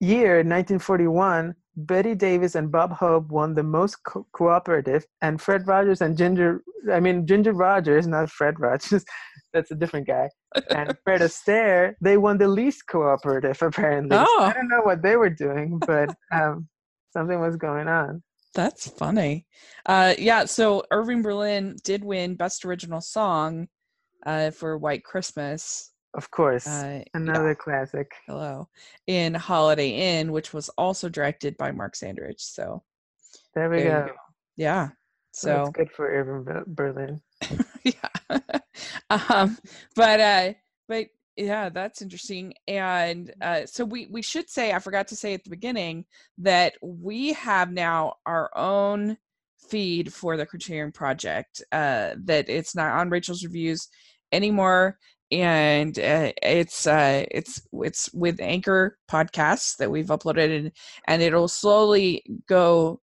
year 0.00 0.36
1941 0.38 1.54
Bette 1.76 2.14
Davis 2.14 2.54
and 2.56 2.72
bob 2.72 2.92
hope 2.92 3.28
won 3.28 3.54
the 3.54 3.62
most 3.62 3.96
co- 4.04 4.26
cooperative 4.32 5.06
and 5.22 5.40
fred 5.40 5.66
rogers 5.66 6.00
and 6.00 6.16
ginger 6.16 6.62
i 6.92 6.98
mean 7.00 7.26
ginger 7.26 7.52
rogers 7.52 8.06
not 8.06 8.28
fred 8.30 8.58
rogers 8.58 9.04
that's 9.52 9.70
a 9.70 9.74
different 9.74 10.06
guy 10.06 10.28
and 10.70 10.96
fred 11.04 11.20
astaire 11.20 11.94
they 12.00 12.16
won 12.16 12.36
the 12.38 12.48
least 12.48 12.82
cooperative 12.88 13.58
apparently 13.62 14.16
Oh. 14.18 14.38
i 14.42 14.52
don't 14.52 14.68
know 14.68 14.82
what 14.82 15.02
they 15.02 15.16
were 15.16 15.30
doing 15.30 15.78
but 15.86 16.14
um, 16.32 16.68
something 17.12 17.40
was 17.40 17.56
going 17.56 17.88
on 17.88 18.22
That's 18.54 18.88
funny. 18.88 19.46
Uh, 19.86 20.14
yeah, 20.18 20.46
so 20.46 20.82
Irving 20.90 21.22
Berlin 21.22 21.76
did 21.84 22.02
win 22.02 22.34
Best 22.34 22.64
Original 22.64 23.00
Song 23.00 23.68
uh, 24.26 24.50
for 24.50 24.78
White 24.78 25.04
Christmas. 25.04 25.92
Of 26.14 26.30
course 26.30 26.66
Uh, 26.66 27.02
another 27.14 27.54
classic 27.54 28.10
hello. 28.26 28.68
In 29.06 29.34
Holiday 29.34 29.90
Inn, 30.18 30.32
which 30.32 30.52
was 30.52 30.68
also 30.70 31.08
directed 31.08 31.56
by 31.56 31.70
Mark 31.70 31.94
Sandrich. 31.94 32.40
So, 32.40 32.82
there 33.54 33.68
we 33.70 33.78
there 33.82 34.00
go 34.02 34.06
go. 34.08 34.14
yeah. 34.56 34.88
so 35.32 35.50
it's 35.62 35.68
So, 35.68 35.72
good 35.72 35.90
for 35.92 36.08
irving 36.08 36.64
berlin 36.66 37.20
yeah. 37.84 38.38
um, 39.10 39.56
but, 39.94 40.20
uh, 40.20 40.52
but 40.88 41.06
yeah, 41.36 41.68
that's 41.68 42.02
interesting. 42.02 42.54
And 42.66 43.32
uh, 43.40 43.66
so 43.66 43.84
we, 43.84 44.06
we 44.10 44.22
should 44.22 44.50
say, 44.50 44.72
I 44.72 44.80
forgot 44.80 45.08
to 45.08 45.16
say 45.16 45.34
at 45.34 45.44
the 45.44 45.50
beginning, 45.50 46.04
that 46.38 46.72
we 46.82 47.32
have 47.34 47.70
now 47.70 48.14
our 48.26 48.50
own 48.56 49.18
feed 49.68 50.12
for 50.12 50.36
the 50.36 50.46
Criterion 50.46 50.90
Project. 50.90 51.62
Uh, 51.70 52.14
that 52.24 52.48
it's 52.48 52.74
not 52.74 52.92
on 52.98 53.10
Rachel's 53.10 53.44
reviews 53.44 53.88
anymore, 54.32 54.98
and 55.30 55.98
uh, 55.98 56.32
it's 56.42 56.86
uh, 56.86 57.24
it's 57.30 57.66
it's 57.72 58.10
with 58.12 58.40
Anchor 58.40 58.98
podcasts 59.10 59.76
that 59.76 59.90
we've 59.90 60.06
uploaded, 60.06 60.56
and, 60.56 60.72
and 61.06 61.22
it'll 61.22 61.48
slowly 61.48 62.24
go 62.48 63.00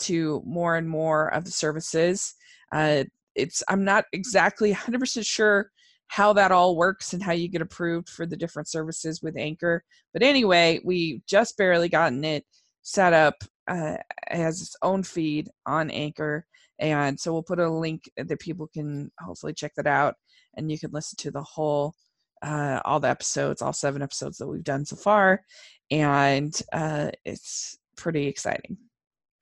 to 0.00 0.42
more 0.44 0.76
and 0.76 0.88
more 0.88 1.28
of 1.28 1.44
the 1.44 1.50
services. 1.50 2.34
Uh, 2.72 3.04
it's 3.34 3.62
I'm 3.68 3.84
not 3.84 4.04
exactly 4.12 4.72
100% 4.74 5.24
sure 5.24 5.70
how 6.08 6.32
that 6.32 6.52
all 6.52 6.76
works 6.76 7.12
and 7.12 7.22
how 7.22 7.32
you 7.32 7.48
get 7.48 7.62
approved 7.62 8.08
for 8.08 8.26
the 8.26 8.36
different 8.36 8.68
services 8.68 9.22
with 9.22 9.36
Anchor. 9.36 9.84
But 10.12 10.22
anyway, 10.22 10.80
we 10.84 11.22
just 11.28 11.56
barely 11.56 11.88
gotten 11.88 12.24
it 12.24 12.44
set 12.82 13.12
up 13.12 13.34
uh, 13.68 13.98
as 14.28 14.62
its 14.62 14.76
own 14.82 15.02
feed 15.02 15.50
on 15.66 15.90
Anchor. 15.90 16.46
And 16.78 17.18
so 17.20 17.32
we'll 17.32 17.42
put 17.42 17.58
a 17.58 17.70
link 17.70 18.10
that 18.16 18.40
people 18.40 18.68
can 18.72 19.10
hopefully 19.20 19.52
check 19.52 19.72
that 19.76 19.86
out 19.86 20.14
and 20.56 20.70
you 20.70 20.78
can 20.78 20.90
listen 20.92 21.16
to 21.18 21.30
the 21.30 21.42
whole, 21.42 21.94
uh, 22.42 22.80
all 22.84 23.00
the 23.00 23.08
episodes, 23.08 23.62
all 23.62 23.72
seven 23.72 24.02
episodes 24.02 24.38
that 24.38 24.46
we've 24.48 24.64
done 24.64 24.84
so 24.84 24.96
far. 24.96 25.42
And 25.90 26.52
uh, 26.72 27.10
it's 27.24 27.78
pretty 27.96 28.26
exciting. 28.26 28.76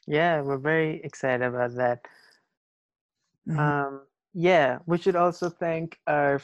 yeah 0.06 0.40
we're 0.40 0.58
very 0.72 1.00
excited 1.04 1.44
about 1.44 1.74
that 1.76 2.00
Mhm. 3.48 3.58
Um, 3.58 4.00
yeah, 4.34 4.78
we 4.86 4.98
should 4.98 5.16
also 5.16 5.48
thank 5.48 5.98
our 6.06 6.40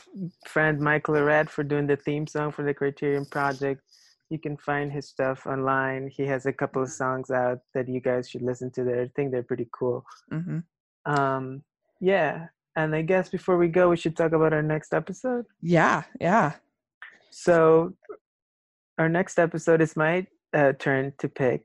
friend 0.47 0.79
Michael 0.81 1.15
Lloret 1.15 1.51
for 1.51 1.63
doing 1.65 1.87
the 1.87 1.97
theme 1.97 2.27
song 2.27 2.53
for 2.53 2.63
the 2.65 2.73
Criterion 2.73 3.27
Project. 3.27 3.83
You 4.31 4.39
can 4.39 4.57
find 4.57 4.91
his 4.93 5.09
stuff 5.09 5.47
online. 5.47 6.09
He 6.09 6.23
has 6.27 6.47
a 6.47 6.53
couple 6.53 6.81
of 6.83 6.91
songs 6.91 7.31
out 7.31 7.59
that 7.75 7.89
you 7.89 8.01
guys 8.01 8.31
should 8.31 8.43
listen 8.43 8.71
to. 8.73 8.85
There, 8.85 9.03
I 9.03 9.09
think 9.17 9.31
they're 9.33 9.43
pretty 9.43 9.69
cool. 9.73 10.07
Mhm. 10.31 10.63
Um, 11.05 11.65
yeah, 12.01 12.49
and 12.77 12.95
I 12.95 13.03
guess 13.03 13.29
before 13.29 13.59
we 13.59 13.69
go, 13.69 13.91
we 13.91 13.97
should 13.97 14.17
talk 14.17 14.33
about 14.33 14.53
our 14.53 14.63
next 14.63 14.95
episode. 14.95 15.45
Yeah, 15.61 16.03
yeah. 16.21 16.53
So, 17.31 17.95
our 18.99 19.09
next 19.09 19.39
episode 19.39 19.81
is 19.81 19.97
my 19.97 20.27
uh, 20.55 20.73
turn 20.79 21.13
to 21.19 21.29
pick, 21.29 21.65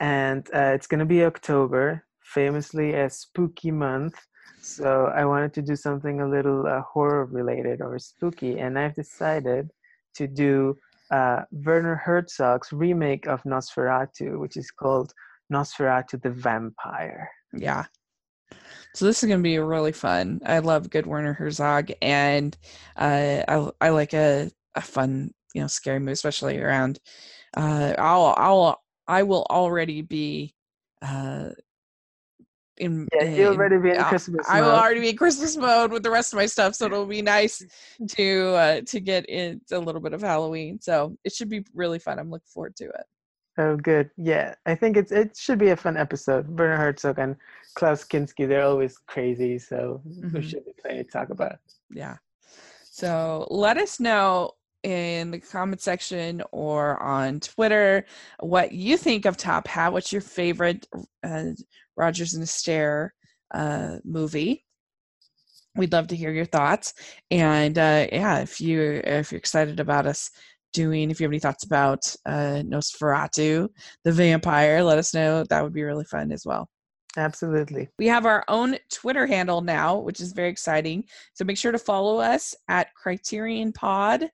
and 0.00 0.46
uh, 0.54 0.72
it's 0.74 0.86
going 0.86 1.00
to 1.00 1.06
be 1.06 1.24
October, 1.24 2.04
famously 2.22 2.94
a 2.94 3.10
spooky 3.10 3.70
month. 3.70 4.14
So, 4.62 5.12
I 5.14 5.24
wanted 5.24 5.52
to 5.54 5.62
do 5.62 5.76
something 5.76 6.20
a 6.20 6.28
little 6.28 6.66
uh, 6.66 6.82
horror 6.82 7.26
related 7.26 7.80
or 7.80 7.98
spooky, 7.98 8.58
and 8.58 8.78
I've 8.78 8.94
decided 8.94 9.70
to 10.14 10.26
do 10.26 10.76
uh, 11.10 11.42
Werner 11.50 11.96
Herzog's 11.96 12.72
remake 12.72 13.26
of 13.26 13.42
Nosferatu, 13.44 14.38
which 14.38 14.56
is 14.56 14.70
called 14.70 15.12
Nosferatu 15.52 16.22
the 16.22 16.30
Vampire. 16.30 17.30
Yeah. 17.52 17.84
So 18.94 19.04
this 19.06 19.22
is 19.22 19.28
going 19.28 19.40
to 19.40 19.42
be 19.42 19.58
really 19.58 19.92
fun. 19.92 20.40
I 20.46 20.60
love 20.60 20.90
good 20.90 21.06
Werner 21.06 21.32
Herzog, 21.32 21.90
and 22.00 22.56
uh, 22.96 23.42
I 23.48 23.70
I 23.80 23.88
like 23.90 24.12
a 24.14 24.50
a 24.74 24.80
fun 24.80 25.32
you 25.54 25.60
know 25.62 25.66
scary 25.66 25.98
movie, 25.98 26.12
especially 26.12 26.58
around 26.60 27.00
uh, 27.56 27.94
I'll 27.98 28.34
I'll 28.36 28.82
I 29.06 29.22
will 29.24 29.46
already 29.50 30.02
be 30.02 30.54
uh, 31.02 31.50
in. 32.76 33.08
Yeah, 33.14 33.24
you'll 33.24 33.54
already 33.54 33.78
be 33.78 33.90
in 33.90 33.96
I'll- 33.96 34.08
Christmas 34.08 34.46
I 34.48 34.60
will 34.60 34.68
mode. 34.70 34.78
already 34.80 35.00
be 35.00 35.08
in 35.10 35.16
Christmas 35.16 35.56
mode 35.56 35.90
with 35.92 36.02
the 36.02 36.10
rest 36.10 36.32
of 36.32 36.38
my 36.38 36.46
stuff, 36.46 36.74
so 36.74 36.86
it'll 36.86 37.06
be 37.06 37.22
nice 37.22 37.64
to 38.08 38.48
uh, 38.54 38.80
to 38.86 39.00
get 39.00 39.26
into 39.26 39.76
a 39.76 39.78
little 39.78 40.00
bit 40.00 40.12
of 40.12 40.20
Halloween. 40.22 40.80
So 40.80 41.16
it 41.24 41.32
should 41.32 41.48
be 41.48 41.64
really 41.74 41.98
fun. 41.98 42.18
I'm 42.18 42.30
looking 42.30 42.46
forward 42.52 42.76
to 42.76 42.84
it. 42.84 43.06
Oh, 43.56 43.76
good. 43.76 44.10
Yeah, 44.16 44.54
I 44.66 44.74
think 44.74 44.96
it's 44.96 45.12
it 45.12 45.36
should 45.36 45.58
be 45.58 45.68
a 45.70 45.76
fun 45.76 45.96
episode. 45.96 46.48
Werner 46.58 46.76
Herzog 46.76 47.18
and 47.20 47.36
Klaus 47.76 48.04
Kinski, 48.04 48.48
they're 48.48 48.64
always 48.64 48.98
crazy, 48.98 49.58
so 49.58 50.02
there 50.04 50.40
Mhm. 50.40 50.42
should 50.50 50.64
be 50.64 50.72
plenty 50.80 51.04
to 51.04 51.10
talk 51.10 51.30
about. 51.30 51.58
Yeah. 51.90 52.16
So 52.90 53.46
let 53.50 53.76
us 53.76 54.00
know 54.00 54.52
in 54.82 55.30
the 55.30 55.38
comment 55.38 55.80
section 55.80 56.42
or 56.52 57.00
on 57.02 57.40
Twitter 57.40 58.04
what 58.40 58.72
you 58.72 58.96
think 58.96 59.24
of 59.24 59.36
Top 59.36 59.66
Hat. 59.68 59.92
What's 59.92 60.12
your 60.12 60.20
favorite 60.20 60.86
uh, 61.22 61.50
Rogers 61.96 62.34
and 62.34 62.44
Astaire 62.44 63.10
uh, 63.52 63.98
movie? 64.04 64.64
We'd 65.76 65.92
love 65.92 66.08
to 66.08 66.16
hear 66.16 66.30
your 66.30 66.44
thoughts. 66.44 66.94
And 67.30 67.76
uh, 67.78 68.06
yeah, 68.12 68.40
if 68.40 68.60
you 68.60 69.00
if 69.04 69.32
you're 69.32 69.38
excited 69.38 69.80
about 69.80 70.06
us 70.06 70.30
doing, 70.74 71.10
if 71.10 71.18
you 71.18 71.24
have 71.24 71.32
any 71.32 71.38
thoughts 71.38 71.64
about 71.64 72.14
uh, 72.26 72.62
Nosferatu, 72.62 73.68
the 74.04 74.12
vampire, 74.12 74.82
let 74.82 74.98
us 74.98 75.14
know. 75.14 75.44
That 75.44 75.62
would 75.62 75.72
be 75.72 75.82
really 75.82 76.04
fun 76.04 76.30
as 76.30 76.44
well. 76.44 76.68
Absolutely. 77.16 77.88
We 77.98 78.06
have 78.08 78.26
our 78.26 78.44
own 78.48 78.76
Twitter 78.92 79.26
handle 79.26 79.60
now, 79.60 79.96
which 79.96 80.20
is 80.20 80.32
very 80.32 80.48
exciting. 80.50 81.04
So 81.32 81.44
make 81.44 81.56
sure 81.56 81.72
to 81.72 81.78
follow 81.78 82.18
us 82.18 82.54
at 82.68 82.92
Criterion 82.94 83.72
Pod 83.72 84.28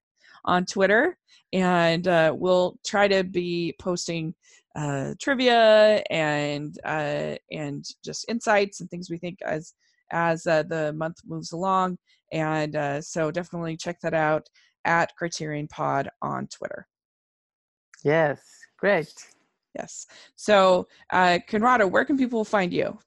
on 0.44 0.64
Twitter, 0.64 1.18
and 1.52 2.08
uh, 2.08 2.34
we'll 2.36 2.78
try 2.84 3.06
to 3.06 3.22
be 3.22 3.74
posting 3.78 4.34
uh, 4.76 5.14
trivia 5.20 6.02
and 6.10 6.78
uh, 6.84 7.34
and 7.50 7.84
just 8.04 8.24
insights 8.28 8.80
and 8.80 8.88
things 8.88 9.10
we 9.10 9.18
think 9.18 9.38
as 9.42 9.74
as 10.10 10.46
uh, 10.46 10.62
the 10.62 10.92
month 10.94 11.16
moves 11.26 11.52
along. 11.52 11.98
And 12.32 12.76
uh, 12.76 13.00
so 13.00 13.30
definitely 13.30 13.76
check 13.76 14.00
that 14.00 14.14
out 14.14 14.48
at 14.84 15.14
Criterion 15.16 15.68
Pod 15.68 16.08
on 16.22 16.46
Twitter. 16.46 16.86
Yes. 18.04 18.40
Great. 18.78 19.12
Yes. 19.76 20.06
So, 20.36 20.88
uh, 21.10 21.38
Conrado, 21.48 21.86
where 21.86 22.04
can 22.04 22.18
people 22.18 22.44
find 22.44 22.72
you? 22.72 22.98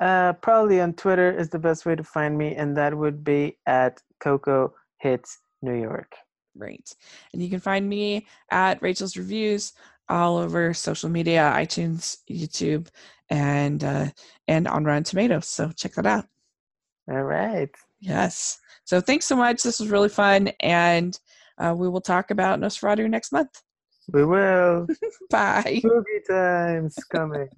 Uh, 0.00 0.32
probably 0.34 0.80
on 0.80 0.94
Twitter 0.94 1.30
is 1.30 1.50
the 1.50 1.58
best 1.58 1.84
way 1.84 1.94
to 1.94 2.04
find 2.04 2.38
me, 2.38 2.54
and 2.54 2.76
that 2.76 2.96
would 2.96 3.22
be 3.22 3.58
at 3.66 4.00
Coco 4.18 4.72
Hits 4.98 5.38
New 5.60 5.78
York. 5.78 6.12
Right. 6.56 6.88
And 7.32 7.42
you 7.42 7.50
can 7.50 7.60
find 7.60 7.88
me 7.88 8.26
at 8.50 8.80
Rachel's 8.82 9.16
Reviews 9.16 9.72
all 10.08 10.38
over 10.38 10.74
social 10.74 11.08
media, 11.08 11.52
iTunes, 11.54 12.18
YouTube, 12.30 12.88
and 13.28 13.84
uh, 13.84 14.06
and 14.48 14.66
on 14.66 14.84
Rotten 14.84 15.04
Tomatoes. 15.04 15.46
So 15.46 15.70
check 15.70 15.94
that 15.94 16.06
out. 16.06 16.26
All 17.08 17.22
right. 17.22 17.70
Yes. 18.00 18.58
So 18.84 19.00
thanks 19.00 19.26
so 19.26 19.36
much. 19.36 19.62
This 19.62 19.80
was 19.80 19.88
really 19.88 20.08
fun, 20.08 20.48
and 20.60 21.18
uh, 21.58 21.74
we 21.76 21.88
will 21.88 22.00
talk 22.00 22.30
about 22.30 22.60
Nosferatu 22.60 23.08
next 23.08 23.32
month. 23.32 23.62
We 24.12 24.24
will. 24.24 24.86
Bye. 25.30 25.78
Spooky 25.78 26.20
times 26.28 26.96
coming. 27.10 27.48